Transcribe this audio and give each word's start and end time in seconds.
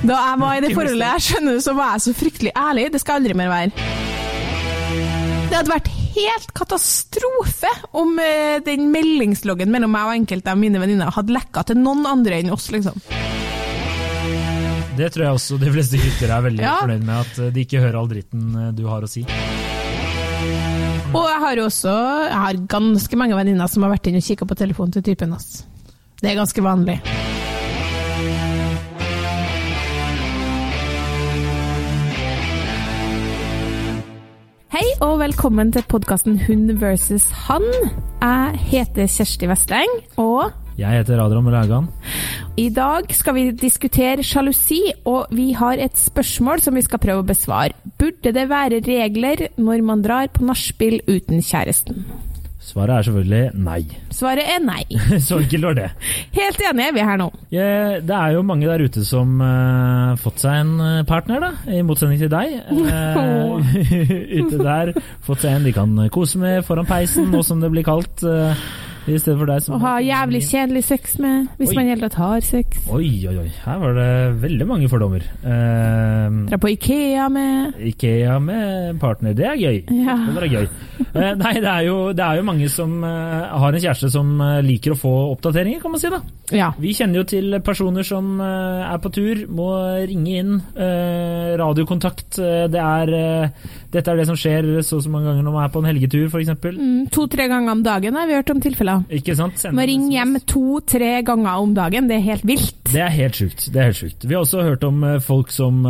Da 0.00 0.16
jeg 0.16 0.36
var 0.40 0.56
i 0.56 0.60
det 0.64 0.70
forholdet 0.72 1.08
jeg 1.10 1.24
skjønner, 1.26 1.58
så 1.60 1.74
var 1.76 1.90
jeg 1.96 2.04
så 2.06 2.12
fryktelig 2.16 2.52
ærlig. 2.56 2.86
Det 2.94 3.00
skal 3.02 3.20
aldri 3.20 3.34
mer 3.36 3.50
være. 3.52 3.88
Det 5.50 5.58
hadde 5.58 5.72
vært 5.74 5.90
helt 6.14 6.52
katastrofe 6.56 7.70
om 8.00 8.16
eh, 8.22 8.60
den 8.66 8.88
meldingsloggen 8.94 9.70
mellom 9.72 9.92
meg 9.94 10.08
og 10.08 10.14
enkelte 10.22 10.52
av 10.54 10.58
mine 10.60 10.80
venninner 10.82 11.12
hadde 11.14 11.34
lekka 11.36 11.64
til 11.68 11.78
noen 11.82 12.06
andre 12.08 12.38
enn 12.40 12.52
oss, 12.54 12.70
liksom. 12.72 12.96
Det 15.00 15.08
tror 15.14 15.24
jeg 15.26 15.36
også 15.38 15.58
de 15.62 15.70
fleste 15.72 16.00
gutter 16.00 16.32
er 16.34 16.42
veldig 16.48 16.64
Ja. 16.64 16.74
fornøyd 16.82 17.04
med, 17.06 17.16
at 17.26 17.38
eh, 17.44 17.52
de 17.54 17.64
ikke 17.66 17.82
hører 17.82 18.00
all 18.00 18.10
dritten 18.10 18.48
eh, 18.56 18.70
du 18.76 18.84
har 18.90 19.04
å 19.06 19.10
si. 19.10 19.22
Og 21.10 21.24
jeg 21.26 21.38
har 21.42 21.58
jo 21.58 21.64
også 21.66 21.94
jeg 22.30 22.40
har 22.46 22.58
ganske 22.70 23.18
mange 23.18 23.36
venninner 23.38 23.70
som 23.70 23.82
har 23.86 23.92
vært 23.96 24.06
inne 24.10 24.22
og 24.22 24.26
kikka 24.30 24.46
på 24.46 24.56
telefonen 24.60 24.94
til 24.96 25.02
typen 25.10 25.34
hans. 25.34 25.64
Det 26.22 26.30
er 26.30 26.38
ganske 26.38 26.62
vanlig. 26.62 27.00
Hei 34.80 34.94
og 35.04 35.18
velkommen 35.20 35.68
til 35.74 35.82
podkasten 35.92 36.38
Hund 36.40 36.70
versus 36.80 37.26
han. 37.44 37.66
Jeg 38.22 38.60
heter 38.70 39.10
Kjersti 39.12 39.48
Vesteng, 39.50 39.90
og 40.16 40.54
Jeg 40.78 41.02
heter 41.02 41.20
Adrian 41.20 41.50
Rægan. 41.52 41.88
i 42.56 42.70
dag 42.72 43.12
skal 43.12 43.34
vi 43.34 43.50
diskutere 43.50 44.22
sjalusi, 44.22 44.80
og 45.04 45.26
vi 45.36 45.52
har 45.52 45.76
et 45.76 45.98
spørsmål 45.98 46.64
som 46.64 46.74
vi 46.74 46.80
skal 46.80 46.98
prøve 46.98 47.20
å 47.20 47.28
besvare. 47.28 47.76
Burde 47.98 48.32
det 48.32 48.48
være 48.48 48.80
regler 48.80 49.50
når 49.58 49.84
man 49.84 50.00
drar 50.00 50.32
på 50.32 50.48
nachspiel 50.48 51.02
uten 51.04 51.44
kjæresten? 51.44 52.00
Svaret 52.70 52.96
er 52.96 53.06
selvfølgelig 53.08 53.64
nei. 53.66 53.80
Svaret 54.14 54.46
er 54.54 54.60
nei. 54.62 54.84
Så 55.26 55.40
enkelt 55.42 55.66
var 55.70 55.78
det. 55.78 55.88
Helt 56.36 56.60
enig 56.70 56.86
er 56.86 56.94
vi 56.94 57.06
her 57.08 57.18
nå. 57.18 57.30
Ja, 57.50 57.70
Det 57.98 58.16
er 58.16 58.36
jo 58.36 58.44
mange 58.46 58.68
der 58.70 58.84
ute 58.86 59.02
som 59.06 59.40
har 59.42 60.20
fått 60.20 60.42
seg 60.42 60.60
en 60.62 60.74
eh, 60.84 61.00
partner, 61.08 61.42
da, 61.42 61.50
i 61.70 61.80
motsetning 61.86 62.20
til 62.20 62.30
deg. 62.32 62.60
Uh, 62.70 63.72
ute 64.40 64.60
der, 64.60 64.94
fått 65.26 65.44
seg 65.44 65.56
en 65.56 65.66
de 65.66 65.74
kan 65.74 65.96
kose 66.14 66.40
med 66.40 66.62
foran 66.66 66.88
peisen, 66.88 67.30
nå 67.32 67.42
som 67.46 67.62
det 67.62 67.72
blir 67.72 67.86
kaldt. 67.86 68.24
Uh, 68.26 68.54
I 69.08 69.16
stedet 69.18 69.38
for 69.40 69.48
deg 69.48 69.64
som 69.64 69.78
Å 69.78 69.82
ha 69.82 69.94
jævlig 70.04 70.42
kjedelig 70.46 70.84
sex 70.86 71.16
med, 71.22 71.48
hvis 71.58 71.72
Oi. 71.72 71.78
man 71.78 71.86
i 71.88 71.92
hele 71.94 72.06
tatt 72.06 72.18
har 72.20 72.46
sex. 72.46 72.84
Oi, 72.92 73.08
oi, 73.30 73.36
oi. 73.46 73.48
Her 73.64 73.82
var 73.82 73.98
det 73.98 74.10
veldig 74.44 74.68
mange 74.68 74.92
fordommer. 74.92 75.26
Uh, 75.42 76.46
Dra 76.50 76.60
på 76.60 76.74
Ikea 76.76 77.26
med 77.32 77.82
Ikea 77.94 78.38
med 78.44 79.00
partner, 79.02 79.36
det 79.36 79.50
er 79.54 79.60
gøy. 79.60 79.84
Ja. 80.04 80.18
Det 80.28 80.38
var 80.38 80.50
gøy. 80.50 80.70
Eh, 81.00 81.32
nei, 81.40 81.54
det 81.62 81.68
er, 81.70 81.84
jo, 81.88 81.96
det 82.16 82.22
er 82.24 82.38
jo 82.40 82.44
mange 82.46 82.68
som 82.72 82.92
eh, 83.06 83.46
har 83.62 83.74
en 83.76 83.82
kjæreste 83.82 84.10
som 84.12 84.32
eh, 84.44 84.58
liker 84.66 84.94
å 84.94 84.98
få 85.00 85.12
oppdateringer, 85.32 85.80
kan 85.82 85.94
man 85.94 86.02
si. 86.02 86.10
da. 86.12 86.20
Ja. 86.54 86.68
Vi 86.80 86.92
kjenner 86.96 87.20
jo 87.22 87.26
til 87.30 87.56
personer 87.64 88.06
som 88.06 88.40
er 88.42 88.98
på 89.02 89.10
tur, 89.14 89.44
må 89.54 89.68
ringe 90.08 90.40
inn. 90.40 90.56
radiokontakt. 91.60 92.38
det 92.72 92.80
er, 92.80 93.12
dette 93.92 94.10
er 94.12 94.18
det 94.20 94.26
som 94.28 94.38
skjer 94.38 94.68
så 94.86 94.98
og 95.00 95.04
så 95.04 95.12
mange 95.12 95.30
ganger 95.30 95.46
når 95.46 95.54
man 95.54 95.64
er 95.66 95.72
på 95.72 95.80
en 95.82 95.88
helgetur, 95.88 96.26
f.eks. 96.28 96.50
Mm, 96.76 97.06
To-tre 97.14 97.46
ganger 97.50 97.72
om 97.76 97.84
dagen 97.86 98.18
har 98.18 98.28
vi 98.28 98.36
hørt 98.38 98.50
om 98.52 98.60
tilfeller. 98.62 99.04
Ikke 99.20 99.36
sant? 99.38 99.62
Må 99.76 99.86
ringe 99.88 100.10
hjem 100.14 100.36
to-tre 100.50 101.12
ganger 101.26 101.62
om 101.64 101.74
dagen, 101.76 102.10
det 102.10 102.18
er 102.18 102.26
helt 102.26 102.46
vilt. 102.48 102.76
Det 102.90 103.02
er 103.04 103.12
helt 103.14 103.38
sjukt. 103.38 103.68
det 103.72 103.80
er 103.80 103.90
helt 103.92 104.00
sjukt. 104.02 104.26
Vi 104.26 104.34
har 104.36 104.42
også 104.44 104.64
hørt 104.66 104.84
om 104.88 105.04
folk 105.24 105.52
som 105.54 105.80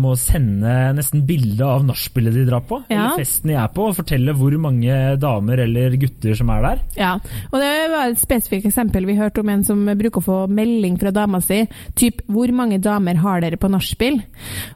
må 0.00 0.14
sende 0.20 0.76
nesten 0.98 1.24
bilde 1.28 1.64
av 1.66 1.84
nachspielet 1.88 2.36
de 2.36 2.46
drar 2.48 2.64
på, 2.68 2.82
Ja. 2.90 3.00
eller 3.06 3.22
festen 3.24 3.52
de 3.52 3.56
er 3.56 3.70
på, 3.74 3.88
og 3.90 3.96
fortelle 3.96 4.34
hvor 4.36 4.52
mange 4.62 4.96
damer 5.20 5.64
eller 5.66 5.96
gutter 6.00 6.36
som 6.38 6.50
er 6.54 6.64
der. 6.64 6.82
Ja, 6.98 7.12
og 7.50 7.56
det 7.62 7.72
var 7.92 8.10
et 8.10 8.20
spesifikt 8.20 8.68
eksempel. 8.70 9.06
Vi 9.08 9.18
hørte 9.18 9.42
om 9.42 9.52
en 9.52 9.64
som 9.66 9.82
bruker 9.86 10.22
å 10.22 10.26
få 10.26 10.38
melding 10.50 10.98
fra 11.00 11.12
dama 11.14 11.40
si, 11.44 11.62
typ 11.98 12.22
'Hvor 12.26 12.52
mange 12.54 12.80
damer 12.80 13.16
har 13.20 13.40
dere 13.40 13.56
på 13.56 13.70
nachspiel?' 13.70 14.22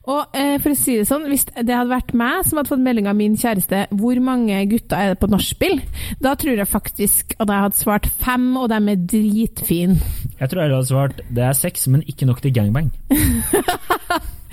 Og 0.06 0.34
eh, 0.34 0.58
for 0.58 0.72
å 0.72 0.78
si 0.78 0.96
det 0.98 1.08
sånn, 1.08 1.28
hvis 1.28 1.46
det 1.54 1.74
hadde 1.74 1.92
vært 1.92 2.14
meg 2.14 2.44
som 2.44 2.58
hadde 2.58 2.72
fått 2.72 2.84
melding 2.84 3.08
av 3.08 3.16
min 3.16 3.36
kjæreste 3.36 3.86
'Hvor 3.90 4.20
mange 4.20 4.64
gutter 4.70 4.96
er 4.96 5.14
det 5.14 5.20
på 5.20 5.30
nachspiel?' 5.30 5.82
Da 6.20 6.34
tror 6.34 6.56
jeg 6.56 6.68
faktisk 6.68 7.34
at 7.38 7.48
jeg 7.48 7.64
hadde 7.66 7.80
svart 7.80 8.06
fem, 8.06 8.56
og 8.56 8.68
de 8.68 8.74
er 8.74 8.96
dritfine. 8.96 10.00
Jeg 10.40 10.50
tror 10.50 10.62
jeg 10.62 10.70
hadde 10.70 10.86
svart 10.86 11.20
det 11.30 11.44
er 11.44 11.52
seks, 11.52 11.88
men 11.88 12.02
ikke 12.02 12.26
nok 12.26 12.40
til 12.42 12.54
gangbang. 12.54 12.90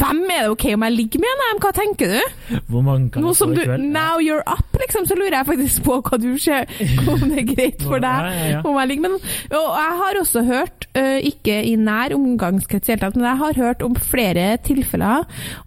Fem, 0.00 0.22
er 0.32 0.46
det 0.46 0.52
ok 0.54 0.64
om 0.74 0.84
jeg 0.86 0.96
ligger 0.96 1.22
med 1.24 1.40
dem? 1.42 1.60
Hva 1.62 1.70
tenker 1.76 2.14
du? 2.14 2.58
Hvor 2.70 2.84
mange 2.86 3.10
kan 3.12 3.24
Nå 3.24 3.34
som 3.36 3.52
du, 3.54 3.60
now 3.80 4.20
you're 4.22 4.44
up, 4.48 4.70
liksom, 4.80 5.04
så 5.08 5.16
lurer 5.18 5.36
jeg 5.40 5.48
faktisk 5.50 5.84
på 5.86 5.98
hva 6.06 6.18
du 6.20 6.30
ser, 6.40 6.70
om 7.10 7.24
det 7.28 7.42
er 7.42 7.48
greit 7.50 7.84
for 7.84 8.00
deg. 8.06 8.60
Om 8.64 8.78
jeg 8.80 8.90
ligger 8.92 9.04
med 9.06 9.14
noen. 9.16 9.34
Og 9.60 9.68
jeg 9.76 9.98
har 10.00 10.20
også 10.22 10.44
hørt, 10.48 10.86
øh, 10.96 11.18
ikke 11.30 11.58
i 11.68 11.74
nær 11.80 12.14
omgangskrets 12.16 12.88
i 12.88 12.94
hele 12.94 13.04
tatt, 13.04 13.18
men 13.18 13.28
jeg 13.28 13.40
har 13.44 13.60
hørt 13.60 13.84
om 13.86 13.96
flere 14.00 14.46
tilfeller 14.64 15.26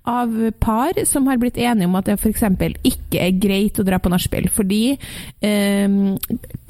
av 0.09 0.33
par 0.63 0.97
som 1.09 1.27
har 1.29 1.39
blitt 1.41 1.57
enige 1.61 1.87
om 1.89 1.95
at 1.99 2.09
det 2.09 2.17
f.eks. 2.19 2.43
ikke 2.83 3.21
er 3.21 3.37
greit 3.41 3.79
å 3.79 3.85
dra 3.87 3.99
på 4.01 4.11
nachspiel. 4.11 4.49
Fordi 4.53 4.81
um, 5.43 6.17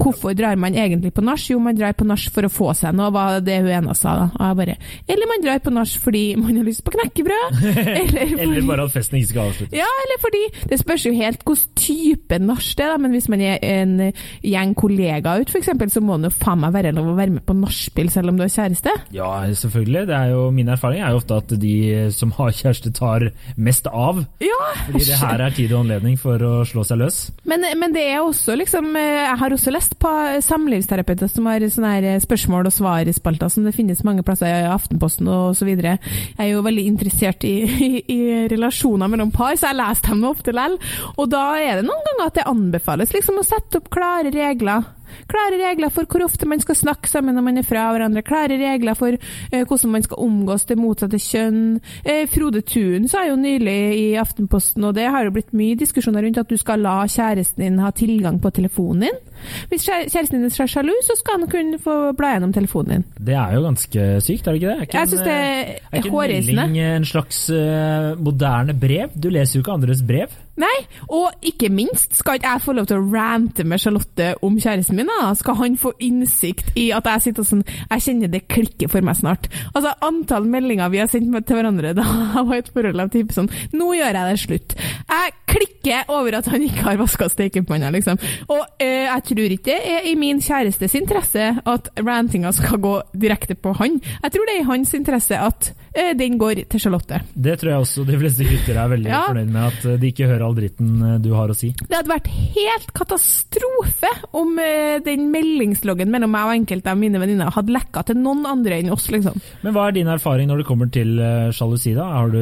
hvorfor 0.00 0.36
drar 0.36 0.58
man 0.60 0.76
egentlig 0.76 1.14
på 1.16 1.24
nach? 1.24 1.42
Jo, 1.50 1.58
man 1.62 1.76
drar 1.78 1.96
på 1.96 2.06
nach 2.06 2.28
for 2.34 2.46
å 2.46 2.52
få 2.52 2.70
seg 2.76 2.94
noe, 2.96 3.10
var 3.14 3.40
det 3.44 3.60
hun 3.64 3.72
ene 3.72 3.96
sa. 3.98 4.14
da. 4.24 4.52
Bare, 4.54 4.76
eller 5.10 5.30
man 5.30 5.42
drar 5.44 5.62
på 5.64 5.72
nach 5.74 5.94
fordi 6.04 6.24
man 6.38 6.56
har 6.58 6.66
lyst 6.66 6.84
på 6.86 6.92
knekkebrød. 7.14 7.62
eller, 8.02 8.34
Eller 8.42 8.66
bare 8.66 8.84
at 8.88 8.92
festen 8.94 9.18
ikke 9.18 9.28
skal 9.32 9.50
avsluttes. 9.50 9.76
ja, 9.78 9.86
eller 10.04 10.20
fordi 10.22 10.42
Det 10.70 10.78
spørs 10.80 11.06
jo 11.06 11.12
helt 11.14 11.44
hvilken 11.44 11.74
type 11.78 12.38
nach 12.42 12.64
det 12.74 12.84
er, 12.84 12.98
men 12.98 13.12
hvis 13.14 13.28
man 13.28 13.40
er 13.44 13.58
en 13.62 14.12
gjeng 14.42 14.74
kollegaer 14.74 15.42
ut, 15.44 15.50
f.eks., 15.50 15.70
så 15.94 16.00
må 16.02 16.16
det 16.18 16.30
jo 16.32 16.38
faen 16.40 16.60
meg 16.62 16.72
være 16.74 16.92
lov 16.96 17.12
å 17.12 17.16
være 17.18 17.34
med 17.36 17.44
på 17.46 17.54
nachspiel 17.56 18.08
selv 18.10 18.32
om 18.32 18.38
du 18.38 18.44
har 18.44 18.50
kjæreste. 18.50 18.90
Ja, 19.14 19.28
selvfølgelig. 19.54 20.06
Det 20.08 20.16
er 20.16 20.32
jo, 20.32 20.48
min 20.54 20.68
erfaring 20.72 21.02
er 21.04 21.12
jo 21.14 21.20
ofte 21.20 21.38
at 21.38 21.54
de 21.60 21.74
som 22.14 22.32
har 22.38 22.50
kjæreste, 22.56 22.92
tar 22.96 23.28
mest 23.56 23.86
av. 23.90 24.22
Ja! 24.42 24.58
Fordi 24.88 25.04
det 25.06 25.20
her 25.20 25.44
er 25.44 25.54
tid 25.54 25.72
og 25.74 25.84
anledning 25.84 26.16
for 26.20 26.40
å 26.42 26.52
slå 26.68 26.84
seg 26.88 27.00
løs. 27.02 27.20
Men, 27.46 27.66
men 27.78 27.94
det 27.94 28.04
er 28.10 28.22
også 28.24 28.56
liksom 28.58 28.90
eh, 28.98 29.24
Jeg 29.28 29.38
har 29.40 29.54
også 29.54 29.72
lest 29.74 29.96
på 30.02 30.10
samlivsterapeuter 30.44 31.30
som 31.30 31.46
har 31.50 31.64
sånne 31.70 31.92
her 31.94 32.24
spørsmål 32.24 32.70
og 32.70 32.74
svar-spalter 32.74 33.52
som 33.52 33.68
det 33.68 33.74
finnes 33.76 34.02
mange 34.06 34.24
plasser 34.26 34.50
i 34.50 34.66
Aftenposten 34.70 35.28
og 35.30 35.54
så 35.58 35.68
videre. 35.68 35.98
Jeg 36.38 36.48
er 36.48 36.52
jo 36.54 36.64
veldig 36.64 36.86
interessert 36.88 37.03
i, 37.04 37.54
i, 37.86 37.90
i 38.14 38.20
relasjoner 38.50 39.10
mellom 39.12 39.32
par, 39.34 39.54
så 39.56 39.70
jeg 39.70 39.80
leser 39.80 40.10
dem 40.10 40.26
ofte 40.28 40.54
likevel. 40.54 40.78
Og 41.18 41.30
da 41.32 41.44
er 41.60 41.80
det 41.80 41.88
noen 41.88 42.04
ganger 42.08 42.26
at 42.28 42.38
det 42.38 42.48
anbefales 42.50 43.14
liksom 43.14 43.40
å 43.40 43.46
sette 43.46 43.80
opp 43.80 43.90
klare 43.94 44.32
regler. 44.34 44.84
Klare 45.30 45.58
regler 45.60 45.92
for 45.94 46.08
hvor 46.10 46.24
ofte 46.26 46.48
man 46.48 46.62
skal 46.62 46.78
snakke 46.78 47.10
sammen 47.10 47.36
når 47.36 47.46
man 47.46 47.60
er 47.60 47.66
fra 47.66 47.86
hverandre. 47.94 48.24
Klare 48.26 48.58
regler 48.60 48.98
for 48.98 49.16
eh, 49.16 49.64
hvordan 49.64 49.94
man 49.94 50.06
skal 50.06 50.22
omgås 50.24 50.66
det 50.68 50.78
motsatte 50.80 51.20
kjønn. 51.22 51.78
Eh, 52.04 52.24
Frode 52.30 52.64
Thun 52.68 53.08
sa 53.10 53.24
jo 53.28 53.36
nylig 53.40 53.78
i 53.98 54.06
Aftenposten, 54.20 54.84
og 54.84 54.96
det 54.98 55.08
har 55.10 55.26
jo 55.26 55.34
blitt 55.34 55.54
mye 55.56 55.78
diskusjoner 55.78 56.26
rundt 56.26 56.40
at 56.42 56.50
du 56.50 56.58
skal 56.60 56.84
la 56.84 57.00
kjæresten 57.10 57.64
din 57.64 57.80
ha 57.82 57.92
tilgang 57.94 58.40
på 58.42 58.52
telefonen 58.54 59.08
din. 59.08 59.22
Hvis 59.70 59.86
kjæresten 59.86 60.38
din 60.38 60.48
er 60.48 60.70
sjalu, 60.70 60.94
så 61.04 61.16
skal 61.18 61.40
han 61.40 61.50
kunne 61.50 61.80
få 61.82 61.96
bla 62.16 62.34
gjennom 62.34 62.54
telefonen 62.54 62.92
din. 62.94 63.06
Det 63.30 63.36
er 63.38 63.56
jo 63.56 63.64
ganske 63.66 64.06
sykt, 64.24 64.46
er 64.46 64.56
det 64.56 64.62
ikke 64.62 64.70
det? 64.70 64.76
Er 64.76 64.88
ikke 64.88 64.98
Jeg 64.98 65.12
syns 65.12 65.26
det 65.26 65.34
er 65.34 65.44
er 65.44 65.74
er 65.90 65.98
ikke 65.98 66.08
en 66.08 66.46
melding 66.48 66.78
en 66.84 67.04
slags 67.08 67.44
eh, 67.50 68.14
moderne 68.20 68.74
brev? 68.80 69.14
Du 69.14 69.28
leser 69.32 69.58
jo 69.58 69.64
ikke 69.64 69.76
andres 69.76 70.02
brev. 70.06 70.32
Nei, 70.60 70.74
og 71.10 71.32
ikke 71.42 71.68
minst 71.72 72.14
skal 72.14 72.38
ikke 72.38 72.52
jeg 72.52 72.62
få 72.62 72.74
lov 72.76 72.86
til 72.86 73.00
å 73.00 73.06
rante 73.10 73.64
med 73.66 73.82
Charlotte 73.82 74.28
om 74.46 74.54
kjæresten 74.60 74.98
min. 74.98 75.10
da? 75.10 75.32
Skal 75.34 75.58
han 75.58 75.78
få 75.80 75.94
innsikt 75.98 76.70
i 76.78 76.90
at 76.94 77.08
jeg 77.10 77.24
sitter 77.26 77.42
og 77.42 77.48
sånn 77.48 77.64
Jeg 77.66 78.04
kjenner 78.04 78.30
det 78.30 78.44
klikker 78.52 78.90
for 78.92 79.04
meg 79.04 79.18
snart. 79.18 79.48
Altså, 79.72 79.94
Antall 80.06 80.46
meldinger 80.50 80.92
vi 80.92 81.02
har 81.02 81.10
sendt 81.10 81.34
til 81.48 81.58
hverandre 81.58 81.94
da 81.96 82.04
jeg 82.04 82.46
var 82.46 82.54
i 82.54 82.62
et 82.62 82.70
forhold 82.74 83.02
av 83.02 83.10
type 83.12 83.34
sånn 83.34 83.50
Nå 83.74 83.90
gjør 83.98 84.18
jeg 84.18 84.30
det 84.30 84.42
slutt. 84.44 84.76
Jeg 85.10 85.34
klikker 85.50 86.12
over 86.14 86.38
at 86.38 86.48
han 86.50 86.62
ikke 86.64 86.86
har 86.86 87.00
vaska 87.00 87.28
stekepanna, 87.30 87.90
liksom. 87.94 88.18
Og 88.50 88.62
øh, 88.62 89.04
jeg 89.04 89.24
tror 89.30 89.54
ikke 89.56 89.64
det 89.64 89.78
er 89.90 90.06
i 90.10 90.14
min 90.18 90.40
kjærestes 90.44 90.94
interesse 90.98 91.50
at 91.64 91.88
rantinga 91.98 92.52
skal 92.54 92.80
gå 92.82 92.94
direkte 93.16 93.56
på 93.58 93.72
han. 93.80 94.00
Jeg 94.22 94.34
tror 94.34 94.46
det 94.46 94.56
er 94.56 94.62
i 94.62 94.68
hans 94.68 94.94
interesse 94.94 95.38
at 95.40 95.72
den 96.18 96.38
går 96.40 96.64
til 96.72 96.80
Charlotte. 96.82 97.20
Det 97.34 97.54
tror 97.60 97.70
jeg 97.70 97.82
også 97.84 98.04
de 98.08 98.16
fleste 98.18 98.44
gutter 98.48 98.78
er 98.82 98.88
veldig 98.90 99.10
Ja. 99.12 99.20
fornøyd 99.28 99.50
med, 99.54 99.62
at 99.68 99.84
eh, 99.86 99.96
de 100.02 100.08
ikke 100.10 100.26
hører 100.26 100.42
all 100.46 100.56
dritten 100.56 100.90
eh, 101.06 101.18
du 101.22 101.28
har 101.36 101.48
å 101.52 101.54
si. 101.56 101.70
Det 101.78 101.94
hadde 101.94 102.10
vært 102.10 102.26
helt 102.56 102.92
katastrofe 102.98 104.10
om 104.34 104.58
eh, 104.58 104.98
den 105.06 105.28
meldingsloggen 105.30 106.10
mellom 106.10 106.32
meg 106.34 106.48
og 106.48 106.54
enkelte 106.58 106.90
av 106.90 106.98
mine 106.98 107.20
venninner 107.22 107.52
hadde 107.54 107.74
lekka 107.76 108.02
til 108.08 108.18
noen 108.18 108.42
andre 108.50 108.80
enn 108.82 108.90
oss, 108.94 109.06
liksom. 109.14 109.38
Men 109.62 109.74
hva 109.76 109.86
er 109.88 109.96
din 110.00 110.10
erfaring 110.10 110.50
når 110.50 110.62
det 110.64 110.66
kommer 110.68 110.90
til 110.94 111.14
eh, 111.22 111.50
sjalusi, 111.54 111.94
da? 111.94 112.08
Har 112.18 112.34
du 112.34 112.40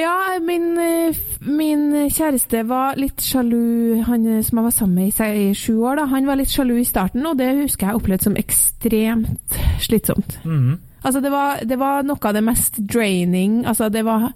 Ja, 0.00 0.14
min, 0.44 0.70
eh, 0.80 1.14
min 1.44 1.84
kjæreste 2.10 2.64
var 2.68 2.96
litt 3.00 3.20
sjalu, 3.24 4.02
han 4.08 4.26
eh, 4.38 4.42
som 4.46 4.58
jeg 4.62 4.64
var 4.70 4.74
sammen 4.78 4.94
med 4.94 5.20
i 5.44 5.52
sju 5.54 5.76
år, 5.84 6.00
da. 6.00 6.06
Han 6.14 6.26
var 6.28 6.40
litt 6.40 6.52
sjalu 6.52 6.76
i 6.80 6.88
starten, 6.88 7.24
og 7.28 7.36
det 7.38 7.52
husker 7.62 7.88
jeg 7.92 8.00
opplevde 8.00 8.26
som 8.30 8.36
ekstremt 8.40 9.60
slitsomt. 9.84 10.38
Mhm. 10.44 10.74
Altså, 11.04 11.20
det 11.20 11.30
var, 11.32 11.60
det 11.68 11.76
var 11.80 12.06
noe 12.08 12.28
av 12.30 12.34
det 12.36 12.44
mest 12.44 12.78
draining. 12.80 13.62
Altså, 13.68 13.90
det 13.92 14.04
var 14.06 14.30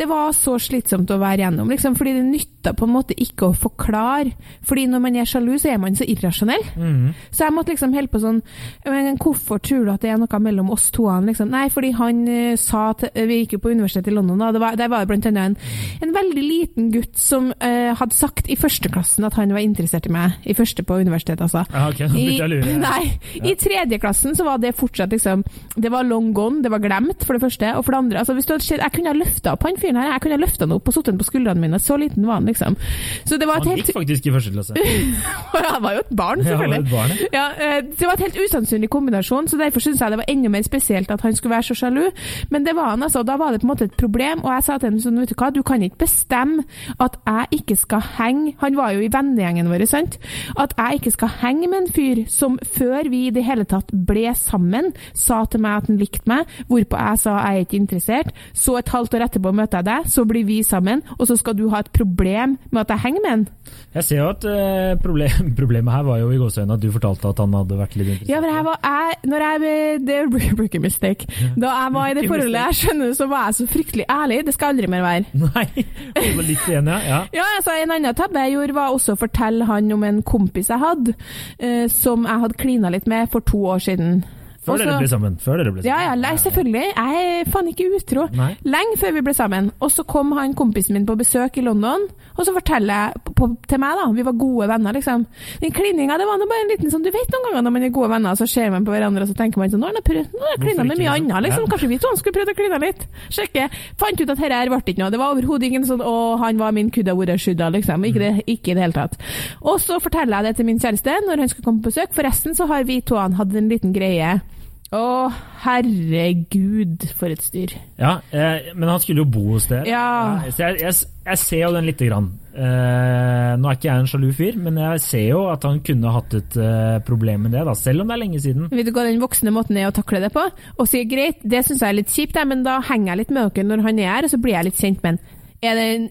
det 0.00 0.06
var 0.08 0.30
så 0.32 0.54
slitsomt 0.56 1.10
å 1.12 1.18
være 1.20 1.44
gjennom, 1.44 1.68
liksom, 1.68 1.94
fordi 1.98 2.14
det 2.16 2.22
nytta 2.24 2.72
på 2.76 2.86
en 2.86 2.92
måte 2.94 3.16
ikke 3.20 3.50
å 3.50 3.56
forklare. 3.56 4.32
Fordi 4.64 4.86
når 4.88 5.02
man 5.04 5.16
er 5.20 5.28
sjalu, 5.28 5.52
så 5.60 5.74
er 5.74 5.80
man 5.82 5.96
så 5.96 6.06
irrasjonell. 6.08 6.62
Mhm. 6.76 7.10
Så 7.30 7.44
jeg 7.44 7.52
måtte 7.52 7.74
liksom 7.74 7.92
holde 7.94 8.08
på 8.08 8.20
sånn 8.20 8.42
Men 8.84 9.16
hvorfor 9.18 9.58
tror 9.60 9.84
du 9.84 9.90
at 9.92 10.00
det 10.00 10.10
er 10.10 10.18
noe 10.18 10.38
mellom 10.40 10.70
oss 10.70 10.90
to? 10.90 11.04
Liksom? 11.24 11.50
Nei, 11.50 11.68
fordi 11.72 11.90
han 11.96 12.22
uh, 12.28 12.56
sa 12.56 12.92
til 12.98 13.10
Vi 13.28 13.40
gikk 13.40 13.54
jo 13.56 13.60
på 13.64 13.72
universitetet 13.72 14.08
i 14.12 14.14
London, 14.14 14.38
da. 14.38 14.50
Det 14.52 14.60
var, 14.60 14.76
der 14.76 14.88
var 14.88 15.04
det 15.04 15.10
blant 15.10 15.26
annet 15.26 15.50
en, 15.50 15.56
en 16.02 16.14
veldig 16.14 16.44
liten 16.44 16.90
gutt 16.94 17.18
som 17.18 17.50
uh, 17.52 17.92
hadde 17.96 18.16
sagt 18.16 18.48
i 18.50 18.56
førsteklassen 18.56 19.26
at 19.26 19.36
han 19.38 19.52
var 19.52 19.64
interessert 19.64 20.08
i 20.08 20.14
meg. 20.14 20.38
I 20.44 20.56
første 20.56 20.84
på 20.86 21.00
universitetet, 21.00 21.44
altså. 21.44 21.64
Ah, 21.76 21.90
ok, 21.90 22.16
I, 22.16 22.38
lure. 22.40 22.76
Nei, 22.86 23.02
i 23.40 23.54
tredjeklassen 23.58 24.36
så 24.38 24.46
var 24.46 24.60
det 24.62 24.76
fortsatt 24.78 25.12
liksom 25.12 25.44
Det 25.76 25.90
var 25.92 26.08
long 26.08 26.32
gone, 26.36 26.62
det 26.64 26.72
var 26.72 26.82
glemt, 26.82 27.24
for 27.26 27.36
det 27.36 27.44
første. 27.44 27.74
Og 27.76 27.84
for 27.84 27.96
det 27.96 28.02
andre, 28.04 28.22
altså 28.22 28.36
hvis 28.36 28.48
du 28.48 28.54
hadde 28.54 28.64
sett 28.66 28.84
Jeg 28.84 28.96
kunne 28.96 29.12
ha 29.12 29.18
løfta 29.18 29.54
opp 29.56 29.66
han 29.66 29.78
fyren 29.80 29.89
her. 29.96 30.12
Jeg 30.12 30.22
kunne 30.24 30.40
løfta 30.40 30.66
han 30.66 30.74
opp 30.76 30.88
og 30.88 30.94
satt 30.94 31.10
han 31.10 31.18
på 31.20 31.26
skuldrene 31.26 31.60
mine. 31.60 31.80
Så 31.82 31.96
liten 32.00 32.26
var 32.26 32.40
han, 32.40 32.46
liksom. 32.46 32.76
Så 33.24 33.38
det 33.40 33.48
var 33.48 33.60
et 33.60 33.66
Han 33.66 33.76
helt 33.76 33.86
gikk 33.88 33.96
faktisk 33.96 34.26
i 34.26 34.34
første 34.34 34.52
klasse. 34.54 34.74
Han 35.70 35.82
var 35.82 35.92
jo 35.94 36.00
et 36.02 36.16
barn, 36.16 36.40
Ja, 36.44 36.56
var 36.58 36.72
et 36.74 36.90
barn, 36.90 37.12
Ja, 37.32 37.44
ja, 37.58 37.80
Det 37.80 38.06
var 38.06 38.16
et 38.16 38.24
helt 38.24 38.38
usannsynlig 38.44 38.90
kombinasjon, 38.90 39.48
så 39.48 39.58
derfor 39.60 39.80
syns 39.80 40.00
jeg 40.00 40.10
det 40.10 40.18
var 40.18 40.28
enda 40.28 40.50
mer 40.52 40.64
spesielt 40.66 41.10
at 41.10 41.20
han 41.20 41.36
skulle 41.36 41.54
være 41.54 41.68
så 41.70 41.74
sjalu. 41.74 42.10
Men 42.50 42.66
det 42.66 42.74
var 42.76 42.90
han, 42.94 43.02
altså. 43.02 43.22
Da 43.22 43.36
var 43.36 43.52
det 43.52 43.60
på 43.60 43.68
en 43.68 43.72
måte 43.72 43.84
et 43.84 43.96
problem, 43.96 44.44
og 44.44 44.52
jeg 44.54 44.66
sa 44.66 44.78
til 44.78 44.90
ham 44.90 45.00
sånn, 45.00 45.20
vet 45.22 45.32
du 45.32 45.36
hva, 45.38 45.50
du 45.54 45.62
kan 45.66 45.82
ikke 45.82 46.02
bestemme 46.04 46.64
at 47.00 47.16
jeg 47.26 47.60
ikke 47.60 47.76
skal 47.76 48.02
henge 48.18 48.54
Han 48.60 48.76
var 48.76 48.92
jo 48.94 49.04
i 49.04 49.10
vennegjengen 49.12 49.68
vår, 49.70 49.84
sant? 49.88 50.18
At 50.60 50.74
jeg 50.78 51.00
ikke 51.00 51.14
skal 51.14 51.32
henge 51.40 51.68
med 51.70 51.82
en 51.82 51.92
fyr 51.94 52.22
som 52.30 52.58
før 52.76 53.08
vi 53.12 53.26
i 53.28 53.34
det 53.34 53.44
hele 53.46 53.66
tatt 53.68 53.92
ble 53.92 54.34
sammen, 54.36 54.92
sa 55.14 55.44
til 55.50 55.62
meg 55.64 55.82
at 55.82 55.90
han 55.90 56.00
likte 56.00 56.30
meg, 56.30 56.50
hvorpå 56.70 56.98
jeg 57.00 57.22
sa 57.22 57.36
jeg 57.40 57.60
er 57.60 57.66
ikke 57.66 57.80
interessert. 57.80 58.34
Så 58.56 58.76
et 58.78 58.92
halvt 58.92 59.16
år 59.16 59.26
etterpå 59.26 59.52
møter 59.56 59.79
jeg 59.79 59.79
deg, 59.86 60.08
så 60.10 60.24
blir 60.28 60.46
vi 60.48 60.60
sammen, 60.66 61.02
og 61.18 61.26
så 61.28 61.36
skal 61.38 61.56
du 61.58 61.68
ha 61.72 61.82
et 61.84 61.90
problem 61.94 62.56
med 62.70 62.82
at 62.82 62.94
jeg 62.94 63.04
henger 63.06 63.24
med 63.24 63.30
han. 63.30 63.46
Jeg 63.94 64.06
ser 64.06 64.20
jo 64.20 64.28
at 64.30 64.44
eh, 64.46 64.92
problem, 65.02 65.50
problemet 65.60 65.94
her 65.94 66.06
var 66.06 66.20
jo 66.22 66.30
i 66.30 66.38
gåseøynene 66.40 66.76
at 66.76 66.82
du 66.82 66.90
fortalte 66.94 67.30
at 67.30 67.42
han 67.42 67.56
hadde 67.58 67.78
vært 67.80 67.96
litt 67.98 68.12
interessert. 68.14 68.30
Ja, 68.30 68.40
men 68.44 68.54
jeg 68.54 68.66
var 68.66 68.78
jeg, 68.86 69.20
når 69.32 69.44
jeg, 69.46 70.00
Det 70.06 70.16
er 70.20 70.30
rookie 70.60 70.82
mistake. 70.82 71.28
Da 71.58 71.74
jeg 71.74 71.94
var 71.96 72.10
i 72.10 72.16
det 72.18 72.26
forholdet, 72.28 72.60
jeg 72.60 72.80
skjønner, 72.80 73.14
så 73.18 73.28
var 73.30 73.48
jeg 73.48 73.58
så 73.60 73.68
fryktelig 73.74 74.08
ærlig. 74.10 74.40
Det 74.46 74.56
skal 74.56 74.74
aldri 74.74 74.90
mer 74.90 75.06
være. 75.06 75.24
Nei, 75.46 75.86
holde 76.18 76.48
litt 76.48 76.66
igjen, 76.68 76.90
ja. 76.90 77.00
ja. 77.06 77.20
Ja, 77.40 77.46
altså 77.58 77.76
En 77.80 77.94
annen 77.96 78.18
tabbe 78.18 78.44
jeg 78.44 78.56
gjorde, 78.56 78.76
var 78.76 78.94
også 78.94 79.16
å 79.16 79.20
fortelle 79.20 79.66
han 79.70 79.90
om 79.94 80.04
en 80.06 80.20
kompis 80.26 80.70
jeg 80.70 80.82
hadde, 80.82 81.16
eh, 81.58 81.86
som 81.92 82.26
jeg 82.28 82.44
hadde 82.44 82.60
klina 82.60 82.92
litt 82.92 83.08
med 83.10 83.30
for 83.32 83.44
to 83.46 83.64
år 83.74 83.82
siden. 83.82 84.20
Før 84.60 84.74
Også- 84.74 84.84
dere 84.84 84.98
ble 85.00 85.08
sammen. 85.08 85.36
Før 85.40 85.56
dere 85.56 85.72
ble 85.72 85.82
sammen. 85.82 85.88
ja, 85.88 86.14
ja, 86.14 86.36
selvfølgelig. 86.36 86.84
Jeg 86.96 87.40
er 87.40 87.50
faen 87.50 87.68
ikke 87.70 87.86
utro. 87.96 88.26
Nei. 88.36 88.56
Lenge 88.64 88.96
før 89.00 89.14
vi 89.14 89.20
ble 89.24 89.32
sammen. 89.32 89.70
Og 89.80 89.90
så 89.90 90.04
kom 90.06 90.32
han 90.36 90.52
kompisen 90.54 90.92
min 90.92 91.06
på 91.06 91.16
besøk 91.16 91.56
i 91.56 91.62
London, 91.64 92.04
og 92.36 92.44
så 92.44 92.52
forteller 92.52 92.92
jeg 92.92 93.22
på, 93.24 93.32
på, 93.34 93.48
til 93.66 93.80
meg, 93.80 93.96
da, 93.96 94.10
vi 94.12 94.22
var 94.22 94.36
gode 94.36 94.68
venner, 94.68 94.92
liksom. 94.92 95.24
Den 95.62 95.72
klininga, 95.72 96.18
det 96.20 96.26
var 96.28 96.36
nå 96.36 96.48
bare 96.50 96.64
en 96.66 96.72
liten 96.76 96.92
sånn 96.92 97.02
Du 97.02 97.10
vet 97.10 97.32
noen 97.32 97.46
ganger 97.48 97.64
når 97.64 97.72
man 97.72 97.82
er 97.88 97.88
gode 97.88 98.10
venner, 98.10 98.36
så 98.36 98.46
ser 98.46 98.70
man 98.70 98.84
på 98.84 98.92
hverandre, 98.92 99.22
og 99.24 99.28
så 99.32 99.36
tenker 99.38 99.58
man 99.58 99.70
sånn 99.72 99.80
Nå 99.80 99.88
har 99.88 99.96
jeg 99.96 100.60
klina 100.60 100.84
med 100.84 100.98
mye 100.98 101.08
liksom? 101.08 101.30
annet, 101.32 101.42
liksom. 101.48 101.66
Kanskje 101.72 101.88
vi 101.88 101.98
to 101.98 102.12
skulle 102.16 102.36
prøvd 102.36 102.52
å 102.52 102.56
kline 102.60 102.80
litt? 102.84 103.06
Sjekke. 103.32 103.70
Fant 103.96 104.20
ut 104.20 104.28
at 104.28 104.36
dette 104.36 104.52
her 104.52 104.68
ble 104.68 104.82
ikke 104.84 104.98
noe. 105.00 105.10
Det 105.10 105.18
var 105.18 105.32
overhodet 105.34 105.70
ingen 105.70 105.88
sånn 105.88 106.04
Å, 106.04 106.36
han 106.38 106.60
var 106.60 106.72
min 106.76 106.90
kudda 106.92 107.16
hvor 107.16 107.26
jeg 107.32 107.40
skydda, 107.40 107.72
liksom. 107.72 108.04
Ikke, 108.04 108.20
det, 108.20 108.44
ikke 108.46 108.72
i 108.72 108.76
det 108.76 108.84
hele 108.84 108.92
tatt. 108.92 109.16
Og 109.62 109.80
så 109.80 109.96
forteller 110.02 110.36
jeg 110.40 110.50
det 110.50 110.56
til 110.60 110.68
min 110.68 110.78
kjæreste 110.78 111.16
når 111.26 111.44
han 111.44 111.48
skal 111.48 111.64
komme 111.64 111.80
på 111.80 111.90
besøk. 111.90 112.12
Forresten 112.12 112.54
så 112.54 112.68
har 112.68 112.84
vi 112.84 113.00
to 113.00 113.16
hatt 113.16 113.54
en 113.56 113.68
liten 113.72 113.92
greie. 113.96 114.40
Å, 114.90 115.30
herregud, 115.62 117.04
for 117.14 117.30
et 117.30 117.44
styr. 117.46 117.76
Ja, 118.00 118.16
eh, 118.34 118.72
men 118.74 118.88
han 118.90 118.98
skulle 118.98 119.22
jo 119.22 119.30
bo 119.30 119.44
hos 119.52 119.68
dere. 119.70 119.86
Ja. 119.86 120.42
så 120.50 120.64
jeg, 120.64 120.80
jeg, 120.82 121.10
jeg 121.28 121.38
ser 121.38 121.60
jo 121.62 121.68
den 121.76 121.86
lite 121.86 122.08
grann. 122.08 122.26
Eh, 122.50 123.52
nå 123.54 123.70
er 123.70 123.78
ikke 123.78 123.86
jeg 123.86 124.02
en 124.02 124.10
sjalu 124.10 124.26
fyr, 124.34 124.58
men 124.58 124.80
jeg 124.82 125.02
ser 125.04 125.26
jo 125.28 125.44
at 125.52 125.62
han 125.68 125.78
kunne 125.86 126.14
hatt 126.16 126.34
et 126.40 126.58
eh, 126.58 126.98
problem 127.06 127.46
med 127.46 127.54
det, 127.54 127.62
da, 127.68 127.76
selv 127.78 128.02
om 128.02 128.10
det 128.10 128.16
er 128.16 128.22
lenge 128.24 128.42
siden. 128.42 128.66
Vil 128.74 128.88
du 128.88 128.90
gå 128.96 129.06
den 129.06 129.22
voksne 129.22 129.54
måten 129.54 129.78
er 129.78 129.92
å 129.92 129.94
takle 129.94 130.24
det 130.24 130.32
på? 130.34 130.42
Og 130.74 130.90
si 130.90 131.04
greit, 131.06 131.38
det 131.46 131.62
syns 131.68 131.84
jeg 131.84 131.92
er 131.92 132.00
litt 132.00 132.10
kjipt, 132.10 132.40
men 132.50 132.66
da 132.66 132.80
henger 132.90 133.12
jeg 133.12 133.22
litt 133.22 133.36
med 133.36 133.54
dere 133.54 133.70
når 133.70 133.86
han 133.86 134.02
er 134.02 134.10
her, 134.16 134.26
og 134.26 134.34
så 134.34 134.42
blir 134.42 134.58
jeg 134.58 134.72
litt 134.72 134.82
kjent 134.82 135.04
med 135.06 135.14
han. 135.14 135.38
Er 135.60 135.74
den 135.76 136.06